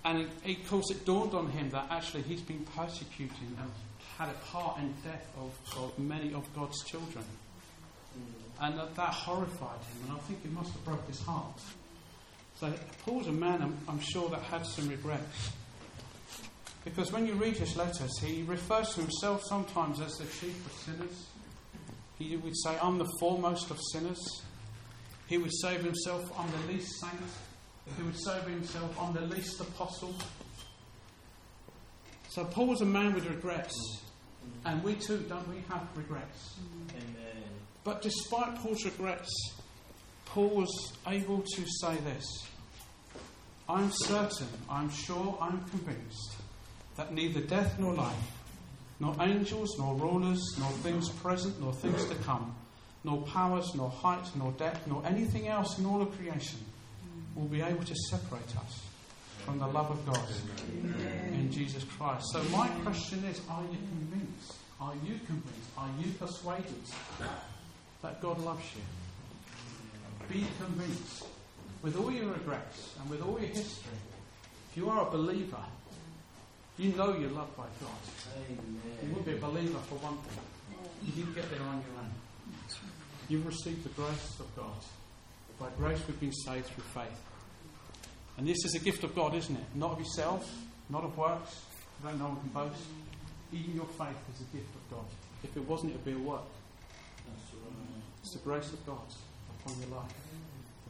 And 0.05 0.29
it, 0.45 0.59
of 0.59 0.69
course, 0.69 0.91
it 0.91 1.05
dawned 1.05 1.35
on 1.35 1.49
him 1.51 1.71
that 1.71 1.87
actually 1.91 2.23
he's 2.23 2.41
been 2.41 2.65
persecuting 2.77 3.57
and 3.61 3.71
had 4.19 4.29
a 4.29 4.38
part 4.51 4.79
in 4.79 4.93
death 5.05 5.27
of, 5.38 5.53
of 5.77 5.99
many 5.99 6.35
of 6.35 6.47
God's 6.55 6.83
children. 6.85 7.25
And 8.61 8.79
that, 8.79 8.95
that 8.97 9.12
horrified 9.12 9.79
him, 9.79 10.09
and 10.09 10.12
I 10.12 10.21
think 10.21 10.41
it 10.45 10.53
must 10.53 10.73
have 10.73 10.85
broke 10.85 11.07
his 11.07 11.21
heart. 11.21 11.61
So 12.61 12.73
Paul's 13.05 13.27
a 13.27 13.33
man, 13.33 13.62
I'm, 13.62 13.77
I'm 13.88 14.01
sure, 14.01 14.29
that 14.31 14.43
had 14.43 14.67
some 14.67 14.88
regrets. 14.88 15.51
Because 16.85 17.12
when 17.12 17.27
you 17.27 17.35
read 17.35 17.57
his 17.57 17.77
letters, 17.77 18.19
he 18.19 18.43
refers 18.43 18.95
to 18.95 19.01
himself 19.01 19.43
sometimes 19.45 20.01
as 20.01 20.12
the 20.19 20.25
chief 20.25 20.67
of 20.67 20.73
sinners. 20.73 21.27
He 22.19 22.37
would 22.37 22.57
say, 22.57 22.77
I'm 22.81 22.99
the 22.99 23.11
foremost 23.19 23.71
of 23.71 23.79
sinners. 23.93 24.43
He 25.27 25.38
would 25.38 25.53
say 25.61 25.77
of 25.77 25.83
himself, 25.83 26.31
I'm 26.38 26.51
the 26.51 26.73
least 26.73 27.01
saint. 27.01 27.15
He 27.97 28.03
would 28.03 28.18
say 28.18 28.38
of 28.38 28.47
himself, 28.47 28.97
I'm 29.01 29.12
the 29.12 29.23
least 29.23 29.61
apostle. 29.61 30.14
So 32.29 32.45
Paul 32.45 32.68
was 32.68 32.81
a 32.81 32.87
man 32.87 33.14
with 33.14 33.27
regrets. 33.27 33.75
Mm-hmm. 33.75 34.68
And 34.68 34.85
we 34.85 34.95
too, 34.95 35.18
don't 35.29 35.47
we 35.49 35.62
have 35.68 35.87
regrets? 35.95 36.55
Amen. 36.90 37.42
But 37.85 38.03
despite 38.03 38.57
Paul's 38.57 38.85
regrets, 38.85 39.31
Paul 40.27 40.49
was 40.49 40.92
able 41.07 41.42
to 41.42 41.64
say 41.81 41.97
this 41.97 42.25
I'm 43.68 43.90
certain, 43.92 44.49
I'm 44.71 44.90
sure, 44.90 45.37
I'm 45.40 45.64
convinced 45.64 46.37
that 46.97 47.12
neither 47.12 47.40
death 47.40 47.79
nor 47.79 47.95
life, 47.95 48.33
nor 49.01 49.16
angels, 49.21 49.77
nor 49.79 49.95
rulers, 49.95 50.42
nor 50.59 50.71
things 50.71 51.09
present, 51.09 51.61
nor 51.61 51.73
things 51.73 52.05
to 52.07 52.14
come, 52.16 52.55
nor 53.03 53.23
powers, 53.23 53.75
nor 53.75 53.90
height, 53.90 54.25
nor 54.37 54.53
depth, 54.53 54.87
nor 54.87 55.05
anything 55.05 55.49
else 55.49 55.79
in 55.79 55.87
all 55.87 56.01
of 56.01 56.16
creation 56.16 56.61
will 57.35 57.49
be 57.49 57.62
able 57.62 57.85
to 57.85 57.95
separate 57.95 58.57
us 58.57 58.83
from 59.45 59.59
the 59.59 59.66
love 59.66 59.90
of 59.90 60.07
God 60.07 60.29
in 61.33 61.51
Jesus 61.51 61.85
Christ. 61.85 62.25
So, 62.33 62.42
my 62.45 62.68
question 62.85 63.25
is 63.25 63.40
are 63.51 63.62
you 63.62 63.79
convinced? 63.79 64.55
Are 64.81 64.95
you 65.05 65.18
convinced? 65.27 65.71
Are 65.79 65.90
you 66.01 66.11
persuaded 66.12 66.83
that 68.03 68.21
God 68.21 68.38
loves 68.38 68.64
you? 68.75 68.83
Be 70.29 70.47
convinced. 70.59 71.25
With 71.83 71.97
all 71.99 72.12
your 72.12 72.33
regrets 72.33 72.95
and 73.01 73.11
with 73.11 73.23
all 73.23 73.40
your 73.40 73.49
history, 73.49 73.99
if 74.71 74.77
you 74.77 74.88
are 74.88 75.07
a 75.07 75.11
believer, 75.11 75.64
you 76.79 76.92
know 76.92 77.16
you're 77.18 77.31
loved 77.31 77.57
by 77.57 77.64
God. 77.81 78.01
You 78.49 78.57
Amen. 78.57 79.14
would 79.14 79.25
be 79.25 79.33
a 79.33 79.37
believer 79.37 79.79
for 79.88 79.97
one 79.97 80.16
thing. 80.18 80.38
You 81.05 81.12
didn't 81.12 81.35
get 81.35 81.51
there 81.51 81.61
on 81.61 81.83
your 81.83 81.99
own. 81.99 82.11
You've 83.29 83.47
received 83.47 83.85
the 83.85 83.88
grace 83.90 84.38
of 84.38 84.47
God. 84.57 84.79
By 85.62 85.68
grace 85.79 86.01
we've 86.09 86.18
been 86.18 86.33
saved 86.33 86.66
through 86.66 86.83
faith. 86.83 87.22
And 88.37 88.48
this 88.48 88.64
is 88.64 88.75
a 88.75 88.81
gift 88.81 89.05
of 89.05 89.14
God, 89.14 89.33
isn't 89.37 89.55
it? 89.55 89.64
Not 89.77 89.92
of 89.92 90.01
yourself, 90.01 90.53
not 90.90 91.05
of 91.05 91.16
works. 91.16 91.62
I 92.03 92.09
don't 92.09 92.18
know 92.18 92.31
one 92.31 92.40
can 92.40 92.48
boast. 92.48 92.83
Even 93.53 93.77
your 93.77 93.87
faith 93.87 94.18
is 94.35 94.40
a 94.40 94.57
gift 94.57 94.75
of 94.75 94.90
God. 94.90 95.05
If 95.44 95.57
it 95.57 95.64
wasn't, 95.68 95.92
it 95.92 95.98
would 95.98 96.05
be 96.05 96.14
a 96.14 96.18
work. 96.18 96.51
It's 98.25 98.33
the 98.33 98.40
grace 98.40 98.72
of 98.72 98.85
God 98.85 99.07
upon 99.61 99.79
your 99.79 99.96
life. 100.01 100.11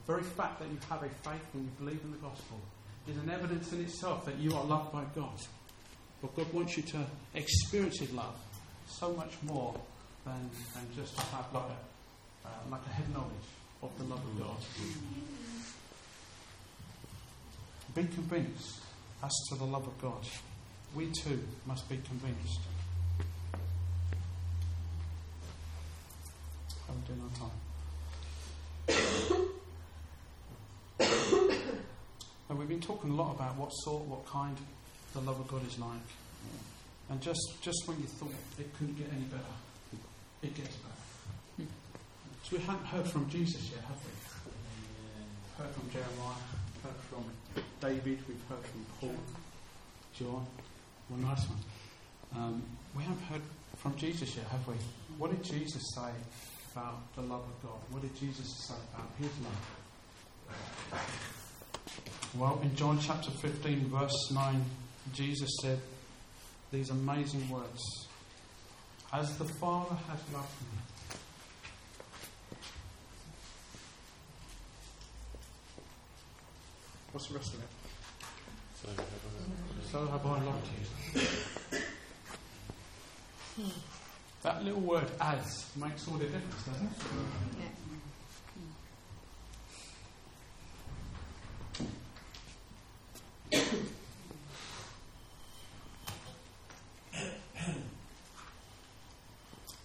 The 0.06 0.10
very 0.10 0.22
fact 0.22 0.60
that 0.60 0.70
you 0.70 0.78
have 0.88 1.02
a 1.02 1.08
faith 1.08 1.46
and 1.52 1.64
you 1.64 1.70
believe 1.78 2.00
in 2.02 2.10
the 2.10 2.24
gospel 2.26 2.58
is 3.06 3.18
an 3.18 3.28
evidence 3.28 3.74
in 3.74 3.82
itself 3.82 4.24
that 4.24 4.38
you 4.38 4.56
are 4.56 4.64
loved 4.64 4.90
by 4.90 5.04
God. 5.14 5.38
But 6.22 6.34
God 6.34 6.50
wants 6.50 6.78
you 6.78 6.82
to 6.84 7.04
experience 7.34 7.98
His 8.00 8.12
love 8.14 8.36
so 8.88 9.12
much 9.12 9.34
more 9.42 9.78
than, 10.24 10.48
than 10.72 10.86
just 10.96 11.14
to 11.16 11.22
have 11.26 11.44
like 11.52 11.64
a, 11.64 12.48
uh, 12.48 12.70
like 12.70 12.86
a 12.86 12.94
head 12.94 13.12
knowledge 13.12 13.52
of 13.82 13.90
the 13.98 14.04
love 14.04 14.20
of 14.20 14.38
God. 14.38 14.56
Be 17.94 18.04
convinced 18.14 18.80
as 19.22 19.32
to 19.48 19.54
the 19.56 19.64
love 19.64 19.86
of 19.86 20.00
God. 20.00 20.26
We 20.94 21.10
too 21.10 21.42
must 21.66 21.86
be 21.88 21.98
convinced. 21.98 22.60
On 26.88 27.02
time? 27.38 27.50
and 32.48 32.58
we've 32.58 32.68
been 32.68 32.80
talking 32.80 33.10
a 33.10 33.14
lot 33.14 33.34
about 33.34 33.56
what 33.56 33.70
sort, 33.70 34.04
what 34.04 34.24
kind 34.26 34.56
the 35.14 35.20
love 35.20 35.38
of 35.40 35.48
God 35.48 35.66
is 35.66 35.78
like. 35.78 35.90
And 37.10 37.20
just, 37.20 37.40
just 37.60 37.86
when 37.86 37.98
you 37.98 38.06
thought 38.06 38.32
it 38.58 38.72
couldn't 38.78 38.96
get 38.96 39.08
any 39.12 39.24
better, 39.24 39.42
it 40.42 40.54
gets 40.54 40.74
better. 40.76 40.91
We 42.52 42.58
haven't 42.58 42.84
heard 42.84 43.06
from 43.06 43.30
Jesus 43.30 43.70
yet, 43.70 43.80
have 43.84 43.96
we? 44.04 45.64
Heard 45.64 45.74
from 45.74 45.90
Jeremiah, 45.90 46.34
heard 46.82 47.00
from 47.08 47.24
David, 47.80 48.18
we've 48.28 48.44
heard 48.46 48.62
from 48.62 48.84
Paul, 49.00 49.16
John. 50.12 50.46
Well, 51.08 51.18
nice 51.20 51.46
one. 51.48 51.58
Um, 52.36 52.62
we 52.94 53.04
haven't 53.04 53.22
heard 53.22 53.40
from 53.78 53.96
Jesus 53.96 54.36
yet, 54.36 54.44
have 54.48 54.68
we? 54.68 54.74
What 55.16 55.30
did 55.30 55.42
Jesus 55.42 55.82
say 55.94 56.10
about 56.74 57.00
the 57.16 57.22
love 57.22 57.40
of 57.40 57.62
God? 57.62 57.78
What 57.90 58.02
did 58.02 58.14
Jesus 58.16 58.68
say 58.68 58.74
about 58.92 59.08
his 59.18 59.30
love? 59.42 59.64
Well, 62.36 62.60
in 62.62 62.76
John 62.76 62.98
chapter 63.00 63.30
15, 63.30 63.86
verse 63.86 64.30
9, 64.30 64.62
Jesus 65.14 65.50
said 65.62 65.80
these 66.70 66.90
amazing 66.90 67.48
words 67.48 67.80
As 69.10 69.38
the 69.38 69.46
Father 69.46 69.94
has 69.94 70.20
loved 70.34 70.60
me. 70.60 70.91
What's 77.12 77.28
the 77.28 77.34
rest 77.34 77.54
of 77.54 77.60
it? 77.60 77.68
So, 78.82 78.88
have 78.88 78.98
a- 78.98 79.88
So 79.90 80.06
have 80.06 80.26
I 80.26 80.42
loved 80.42 80.68
you. 80.74 80.80
That 84.42 84.64
little 84.64 84.80
word 84.80 85.08
as 85.20 85.66
makes 85.76 86.08
all 86.08 86.14
the 86.14 86.24
difference, 86.24 86.64
doesn't 86.64 86.86
it? 86.86 86.92
Yeah. 93.52 93.62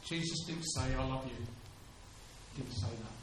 Jesus 0.06 0.46
didn't 0.46 0.64
say, 0.64 0.94
I 0.96 1.04
love 1.06 1.26
you. 1.26 1.46
He 2.56 2.62
didn't 2.62 2.74
say 2.76 2.88
that. 2.88 3.14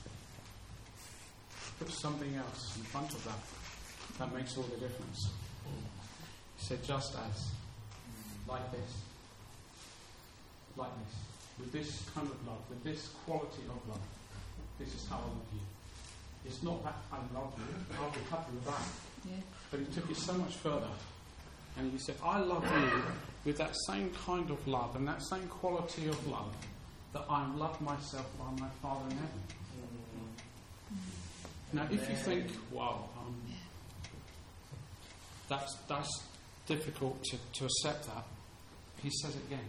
Put 1.79 1.91
something 1.91 2.35
else 2.37 2.77
in 2.77 2.83
front 2.85 3.11
of 3.13 3.25
that. 3.25 3.39
That 4.19 4.33
makes 4.35 4.57
all 4.57 4.65
the 4.65 4.77
difference. 4.77 5.31
He 6.59 6.65
said, 6.65 6.85
just 6.85 7.15
as. 7.15 7.49
Like 8.49 8.71
this. 8.73 8.93
like 10.77 10.91
this, 11.05 11.15
with 11.59 11.73
this 11.73 12.09
kind 12.15 12.27
of 12.27 12.47
love, 12.47 12.59
with 12.69 12.85
this 12.85 13.09
quality 13.25 13.63
of 13.69 13.89
love. 13.89 14.01
This 14.79 14.95
is 14.95 15.07
how 15.09 15.17
I 15.17 15.21
love 15.21 15.49
you. 15.53 15.61
It's 16.47 16.63
not 16.63 16.85
that 16.85 16.97
I 17.13 17.17
love 17.35 17.55
you, 17.57 17.65
I'll 17.99 18.11
be 18.11 18.21
happy 18.31 18.53
with 18.55 18.67
that. 18.67 18.83
Yeah. 19.25 19.41
But 19.71 19.81
he 19.81 19.87
took 19.87 20.11
it 20.11 20.17
so 20.17 20.35
much 20.35 20.57
further. 20.57 20.93
And 21.79 21.91
he 21.91 21.99
said, 21.99 22.17
I 22.23 22.39
love 22.39 22.65
you 22.65 23.03
with 23.45 23.57
that 23.59 23.75
same 23.87 24.11
kind 24.27 24.51
of 24.51 24.67
love 24.69 24.95
and 24.95 25.09
that 25.09 25.23
same 25.23 25.47
quality 25.49 26.09
of 26.09 26.27
love 26.29 26.55
that 27.13 27.25
I 27.29 27.43
am 27.45 27.59
loved 27.59 27.81
myself 27.81 28.27
by 28.39 28.51
my 28.61 28.69
Father 28.83 29.05
in 29.11 29.17
heaven. 29.17 29.43
Mm. 30.93 31.75
Now, 31.75 31.87
if 31.91 32.09
you 32.09 32.17
think, 32.17 32.47
wow, 32.71 33.09
that's, 35.49 35.75
that's 35.89 36.23
difficult 36.67 37.23
to, 37.25 37.37
to 37.59 37.65
accept 37.67 38.07
that, 38.07 38.25
he 39.03 39.11
says 39.11 39.35
it 39.37 39.43
again 39.47 39.65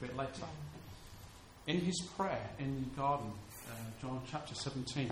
a 0.00 0.04
bit 0.06 0.16
later. 0.16 0.46
In 1.66 1.80
his 1.80 2.00
prayer 2.16 2.50
in 2.58 2.84
the 2.90 3.00
garden, 3.00 3.30
uh, 3.68 3.74
John 4.00 4.20
chapter 4.30 4.54
17, 4.54 5.10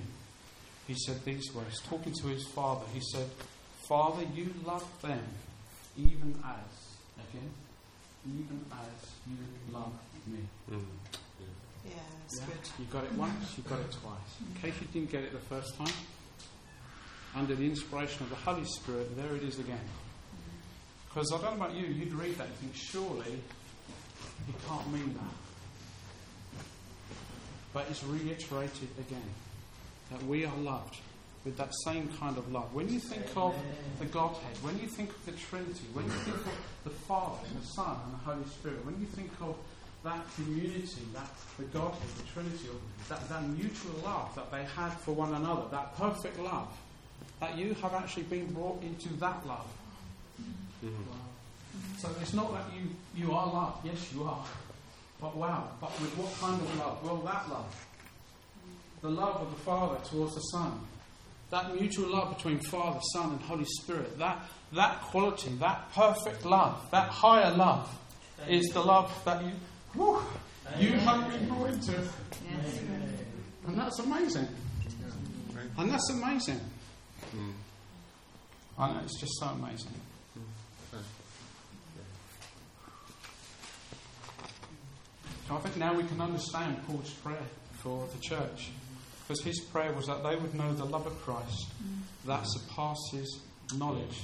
he 0.86 0.94
said 0.94 1.24
these 1.24 1.52
words, 1.54 1.80
talking 1.88 2.12
to 2.14 2.26
his 2.28 2.46
father, 2.48 2.84
he 2.94 3.00
said, 3.12 3.28
Father, 3.88 4.22
you 4.34 4.52
love 4.64 4.86
them 5.02 5.22
even 5.96 6.34
as, 6.44 7.24
again, 7.30 7.50
even 8.26 8.64
as 8.72 9.10
you 9.26 9.36
love 9.72 9.92
me. 10.26 10.38
Mm. 10.70 10.84
Yeah, 11.84 11.94
that's 12.22 12.38
Yeah? 12.40 12.46
good. 12.46 12.68
You 12.78 12.84
got 12.86 13.04
it 13.04 13.12
once, 13.14 13.56
you 13.56 13.62
got 13.64 13.80
it 13.80 13.90
twice. 13.92 14.18
In 14.40 14.60
case 14.62 14.80
you 14.80 14.86
didn't 14.92 15.10
get 15.10 15.24
it 15.24 15.32
the 15.32 15.38
first 15.54 15.74
time, 15.76 15.92
under 17.34 17.54
the 17.54 17.64
inspiration 17.64 18.22
of 18.22 18.30
the 18.30 18.36
Holy 18.36 18.64
Spirit, 18.64 19.16
there 19.16 19.34
it 19.36 19.42
is 19.42 19.58
again. 19.58 19.80
Because 21.08 21.32
I 21.32 21.40
don't 21.40 21.58
know 21.58 21.64
about 21.64 21.76
you, 21.76 21.86
you'd 21.86 22.12
read 22.12 22.36
that 22.38 22.46
and 22.46 22.56
think, 22.56 22.74
surely 22.74 23.40
he 24.46 24.52
can't 24.68 24.92
mean 24.92 25.14
that. 25.14 26.62
But 27.72 27.86
it's 27.90 28.02
reiterated 28.04 28.88
again 28.98 29.30
that 30.10 30.22
we 30.24 30.44
are 30.44 30.56
loved 30.56 30.96
with 31.44 31.56
that 31.56 31.72
same 31.84 32.08
kind 32.18 32.36
of 32.36 32.50
love. 32.52 32.72
When 32.74 32.88
you 32.88 32.98
think 32.98 33.24
of 33.36 33.54
the 33.98 34.06
Godhead, 34.06 34.56
when 34.62 34.78
you 34.78 34.88
think 34.88 35.10
of 35.10 35.24
the 35.26 35.32
Trinity, 35.32 35.84
when 35.92 36.04
you 36.04 36.10
think 36.10 36.36
of 36.36 36.58
the 36.84 36.90
Father, 36.90 37.38
and 37.48 37.62
the 37.62 37.66
Son, 37.66 37.96
and 38.04 38.12
the 38.14 38.18
Holy 38.18 38.44
Spirit, 38.50 38.84
when 38.84 38.98
you 39.00 39.06
think 39.06 39.30
of 39.40 39.56
that 40.04 40.24
community, 40.34 41.02
that 41.14 41.30
the 41.58 41.64
Godhead, 41.64 42.08
the 42.16 42.32
Trinity, 42.32 42.68
that, 43.08 43.28
that 43.28 43.42
mutual 43.48 43.94
love 44.04 44.34
that 44.34 44.50
they 44.50 44.64
had 44.64 44.90
for 45.00 45.12
one 45.12 45.34
another, 45.34 45.62
that 45.70 45.96
perfect 45.96 46.38
love, 46.38 46.68
that 47.40 47.56
you 47.56 47.74
have 47.74 47.94
actually 47.94 48.24
been 48.24 48.52
brought 48.52 48.82
into 48.82 49.08
that 49.14 49.46
love. 49.46 49.66
Mm. 50.84 50.92
So 51.98 52.08
it's 52.20 52.32
not 52.32 52.52
that 52.52 52.64
you, 52.74 52.88
you 53.14 53.32
are 53.32 53.46
loved, 53.46 53.86
yes, 53.86 54.12
you 54.14 54.24
are. 54.24 54.44
But 55.20 55.36
wow, 55.36 55.68
but 55.80 55.90
with 56.00 56.16
what 56.16 56.32
kind 56.40 56.60
of 56.60 56.78
love? 56.78 57.04
Well, 57.04 57.16
that 57.18 57.48
love. 57.48 57.86
The 59.02 59.10
love 59.10 59.42
of 59.42 59.50
the 59.50 59.60
Father 59.60 59.98
towards 60.08 60.34
the 60.34 60.40
Son. 60.40 60.80
That 61.50 61.74
mutual 61.74 62.10
love 62.10 62.36
between 62.36 62.60
Father, 62.60 63.00
Son, 63.12 63.30
and 63.30 63.40
Holy 63.40 63.64
Spirit. 63.64 64.18
That, 64.18 64.38
that 64.74 65.00
quality, 65.02 65.50
that 65.60 65.92
perfect 65.92 66.44
love, 66.44 66.88
that 66.90 67.08
higher 67.08 67.50
love 67.50 67.92
is 68.48 68.68
the 68.68 68.80
love 68.80 69.12
that 69.24 69.42
you, 69.44 69.52
whew, 69.94 70.20
you 70.78 70.92
have 70.92 71.28
been 71.30 71.48
brought 71.48 71.70
into. 71.70 71.92
Yes. 71.92 72.80
And 73.66 73.78
that's 73.78 73.98
amazing. 73.98 74.48
And 75.76 75.90
that's 75.90 76.10
amazing. 76.10 76.60
Mm. 77.34 77.52
I 78.78 78.92
know, 78.92 79.00
it's 79.04 79.20
just 79.20 79.38
so 79.38 79.46
amazing. 79.46 79.94
So 85.48 85.56
I 85.56 85.60
think 85.60 85.78
now 85.78 85.94
we 85.94 86.04
can 86.04 86.20
understand 86.20 86.86
Paul's 86.86 87.10
prayer 87.10 87.46
for 87.82 88.06
the 88.14 88.20
church. 88.20 88.70
Because 89.26 89.42
his 89.42 89.60
prayer 89.60 89.92
was 89.92 90.06
that 90.06 90.22
they 90.22 90.36
would 90.36 90.54
know 90.54 90.74
the 90.74 90.84
love 90.84 91.06
of 91.06 91.18
Christ 91.22 91.68
that 92.26 92.42
surpasses 92.44 93.40
knowledge. 93.76 94.22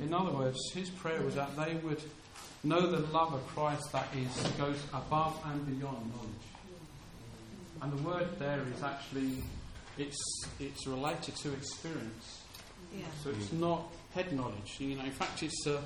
In 0.00 0.12
other 0.12 0.32
words, 0.32 0.58
his 0.74 0.90
prayer 0.90 1.20
was 1.22 1.36
that 1.36 1.56
they 1.56 1.74
would 1.76 2.00
know 2.64 2.80
the 2.90 3.06
love 3.12 3.34
of 3.34 3.46
Christ 3.48 3.90
that 3.92 4.08
is 4.16 4.50
goes 4.52 4.82
above 4.92 5.40
and 5.44 5.64
beyond 5.66 6.10
knowledge. 6.12 6.48
And 7.80 7.92
the 7.92 8.02
word 8.02 8.28
there 8.40 8.62
is 8.74 8.82
actually 8.82 9.44
it's 9.98 10.44
it's 10.60 10.86
related 10.86 11.36
to 11.36 11.52
experience. 11.52 12.42
Yeah. 12.96 13.04
So 13.22 13.30
it's 13.30 13.52
not 13.52 13.84
head 14.14 14.32
knowledge. 14.32 14.76
You 14.78 14.96
know, 14.96 15.04
in 15.04 15.10
fact, 15.10 15.42
it's 15.42 15.66
uh, 15.66 15.80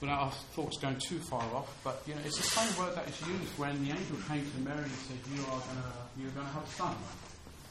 without 0.00 0.20
our 0.20 0.30
thoughts 0.30 0.78
going 0.78 0.96
too 0.96 1.18
far 1.30 1.42
off, 1.54 1.74
but 1.82 2.02
you 2.06 2.14
know, 2.14 2.20
it's 2.24 2.36
the 2.36 2.42
same 2.42 2.78
word 2.78 2.94
that 2.96 3.08
is 3.08 3.20
used 3.26 3.58
when 3.58 3.82
the 3.84 3.90
angel 3.92 4.16
came 4.28 4.44
to 4.44 4.58
Mary 4.60 4.82
and 4.82 4.90
said, 4.90 5.18
"You 5.34 5.42
are 5.42 5.60
gonna, 5.60 5.92
you're 6.18 6.30
going 6.30 6.46
to 6.46 6.52
have 6.52 6.64
a 6.64 6.70
son," 6.70 6.96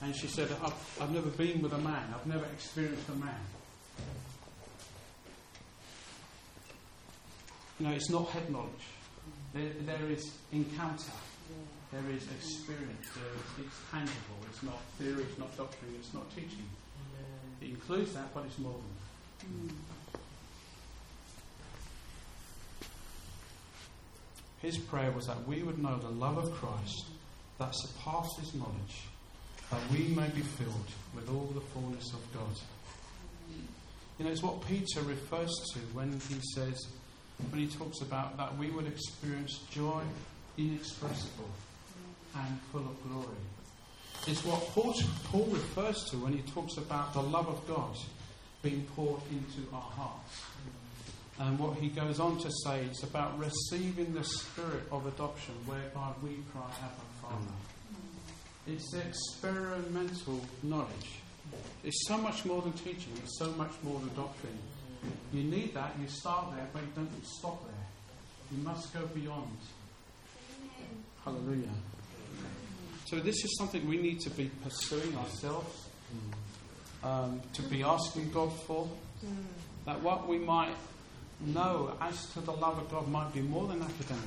and 0.01 0.15
she 0.15 0.27
said, 0.27 0.49
I've, 0.63 0.97
"I've 1.01 1.11
never 1.11 1.29
been 1.29 1.61
with 1.61 1.73
a 1.73 1.77
man. 1.77 2.13
I've 2.13 2.25
never 2.25 2.45
experienced 2.45 3.07
a 3.09 3.15
man." 3.15 3.39
You 7.79 7.87
know, 7.87 7.93
it's 7.93 8.09
not 8.09 8.29
head 8.29 8.49
knowledge. 8.49 8.87
There, 9.53 9.69
there 9.85 10.09
is 10.09 10.31
encounter. 10.51 11.11
There 11.93 12.15
is 12.15 12.23
experience. 12.23 13.07
There 13.13 13.33
is, 13.37 13.67
it's 13.67 13.79
tangible. 13.91 14.41
It's 14.49 14.63
not 14.63 14.81
theory. 14.97 15.21
It's 15.21 15.37
not 15.37 15.55
doctrine. 15.55 15.93
It's 15.99 16.11
not 16.13 16.27
teaching. 16.31 16.65
It 17.61 17.69
includes 17.69 18.13
that, 18.13 18.33
but 18.33 18.45
it's 18.45 18.57
more 18.57 18.73
than 18.73 19.67
that. 19.67 20.19
His 24.63 24.77
prayer 24.77 25.11
was 25.11 25.27
that 25.27 25.47
we 25.47 25.61
would 25.61 25.77
know 25.77 25.97
the 25.97 26.09
love 26.09 26.37
of 26.37 26.51
Christ 26.53 27.05
that 27.59 27.75
surpasses 27.75 28.55
knowledge, 28.55 29.03
that 29.69 29.81
we 29.91 30.07
may 30.15 30.29
be 30.29 30.41
filled 30.41 30.89
with 31.13 31.29
all 31.29 31.51
the 31.53 31.61
fullness 31.61 32.11
of 32.13 32.33
God. 32.33 32.57
You 34.17 34.25
know, 34.25 34.31
it's 34.31 34.41
what 34.41 34.65
Peter 34.67 35.01
refers 35.01 35.51
to 35.73 35.79
when 35.93 36.13
he 36.13 36.39
says, 36.55 36.87
when 37.51 37.61
he 37.61 37.67
talks 37.67 38.01
about 38.01 38.37
that 38.37 38.57
we 38.57 38.71
would 38.71 38.87
experience 38.87 39.59
joy 39.69 40.01
inexpressible 40.57 41.49
and 42.35 42.59
full 42.71 42.81
of 42.81 43.03
glory. 43.07 43.37
It's 44.27 44.43
what 44.45 44.61
Paul, 44.69 44.93
Paul 45.25 45.45
refers 45.51 46.03
to 46.05 46.17
when 46.17 46.33
he 46.33 46.41
talks 46.53 46.77
about 46.77 47.13
the 47.13 47.21
love 47.21 47.47
of 47.47 47.67
God 47.67 47.95
being 48.61 48.85
poured 48.95 49.21
into 49.29 49.69
our 49.73 49.81
hearts. 49.81 50.41
And 51.39 51.59
what 51.59 51.77
he 51.77 51.89
goes 51.89 52.19
on 52.19 52.39
to 52.39 52.49
say 52.63 52.81
is 52.81 53.03
about 53.03 53.37
receiving 53.37 54.13
the 54.13 54.23
spirit 54.23 54.83
of 54.91 55.05
adoption, 55.07 55.55
whereby 55.65 56.11
we 56.21 56.37
cry, 56.51 56.69
Abba, 56.81 57.03
Father. 57.21 57.53
It's 58.67 58.93
experimental 58.93 60.39
knowledge. 60.61 61.19
It's 61.83 62.07
so 62.07 62.17
much 62.17 62.45
more 62.45 62.61
than 62.61 62.71
teaching, 62.73 63.11
it's 63.17 63.37
so 63.37 63.51
much 63.51 63.71
more 63.83 63.99
than 63.99 64.15
doctrine. 64.15 64.57
You 65.33 65.43
need 65.43 65.73
that, 65.73 65.95
you 65.99 66.07
start 66.07 66.55
there, 66.55 66.67
but 66.71 66.81
you 66.81 66.89
don't 66.95 67.25
stop 67.25 67.61
there. 67.65 67.73
You 68.51 68.63
must 68.63 68.93
go 68.93 69.05
beyond. 69.07 69.57
Hallelujah. 71.25 71.71
So, 73.13 73.19
this 73.19 73.45
is 73.45 73.55
something 73.59 73.87
we 73.87 73.97
need 73.97 74.21
to 74.21 74.31
be 74.31 74.49
pursuing 74.63 75.15
ourselves, 75.15 75.87
um, 77.03 77.41
to 77.53 77.61
be 77.61 77.83
asking 77.83 78.31
God 78.31 78.51
for. 78.65 78.89
That 79.85 80.01
what 80.01 80.27
we 80.27 80.39
might 80.39 80.73
know 81.45 81.95
as 82.01 82.25
to 82.33 82.41
the 82.41 82.53
love 82.53 82.79
of 82.79 82.89
God 82.89 83.07
might 83.07 83.31
be 83.31 83.41
more 83.41 83.67
than 83.67 83.83
academic, 83.83 84.23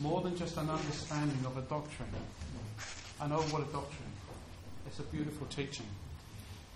more 0.00 0.20
than 0.20 0.36
just 0.36 0.58
an 0.58 0.68
understanding 0.68 1.38
of 1.46 1.56
a 1.56 1.62
doctrine. 1.62 2.10
I 3.22 3.26
know 3.26 3.40
what 3.40 3.62
a 3.62 3.72
doctrine. 3.72 4.12
It's 4.86 4.98
a 4.98 5.04
beautiful 5.04 5.46
teaching. 5.46 5.86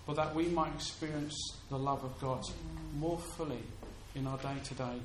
But 0.07 0.15
that 0.15 0.33
we 0.33 0.47
might 0.47 0.73
experience 0.73 1.37
the 1.69 1.77
love 1.77 2.03
of 2.03 2.19
God 2.19 2.43
more 2.97 3.19
fully 3.19 3.61
in 4.15 4.25
our 4.25 4.39
day 4.39 4.55
to 4.63 4.73
day 4.73 4.97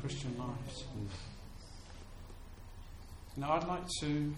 Christian 0.00 0.38
lives. 0.38 0.84
Now, 3.36 3.52
I'd 3.52 3.68
like 3.68 3.86
to, 4.00 4.34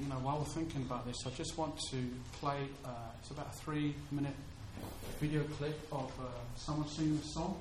you 0.00 0.08
know, 0.08 0.16
while 0.16 0.38
we're 0.38 0.52
thinking 0.52 0.82
about 0.82 1.06
this, 1.06 1.16
I 1.26 1.30
just 1.30 1.56
want 1.56 1.78
to 1.90 1.98
play, 2.40 2.68
uh, 2.84 3.16
it's 3.20 3.30
about 3.30 3.48
a 3.52 3.56
three 3.56 3.94
minute 4.10 4.34
video 5.20 5.42
clip 5.56 5.78
of 5.90 6.12
uh, 6.20 6.28
someone 6.56 6.88
singing 6.88 7.18
a 7.22 7.26
song. 7.26 7.60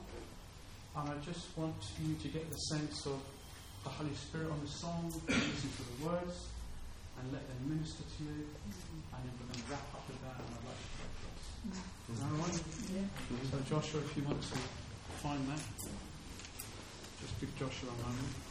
And 0.98 1.10
I 1.10 1.16
just 1.26 1.58
want 1.58 1.76
you 2.02 2.16
to 2.16 2.28
get 2.28 2.50
the 2.50 2.58
sense 2.72 3.06
of 3.06 3.20
the 3.84 3.90
Holy 3.90 4.14
Spirit 4.16 4.52
on 4.52 4.60
the 4.62 4.72
song, 4.72 5.14
listen 5.28 5.70
to 5.78 5.84
the 5.84 6.10
words, 6.10 6.48
and 7.20 7.32
let 7.32 7.44
them 7.48 7.78
minister 7.78 8.04
to 8.04 8.24
you. 8.24 8.48
And 9.14 9.20
then 9.24 9.32
we're 9.40 9.52
going 9.54 9.64
to 9.64 9.72
wrap 9.72 9.88
up 9.94 10.04
with 10.08 10.20
that, 10.24 10.40
and 10.40 10.50
I'd 10.56 10.66
like 10.68 10.82
to 10.82 10.90
pray 10.96 11.10
for 11.20 11.30
us. 11.32 11.46
Is 12.12 12.20
that 12.20 12.32
all 12.32 12.42
right? 12.44 12.60
Yeah. 12.96 13.08
So, 13.52 13.58
Joshua, 13.70 14.02
if 14.02 14.18
you 14.18 14.24
want 14.24 14.42
to 14.42 14.58
find 15.22 15.42
that, 15.48 15.64
just 17.22 17.40
give 17.40 17.52
Joshua 17.60 17.90
a 17.92 18.00
moment. 18.04 18.45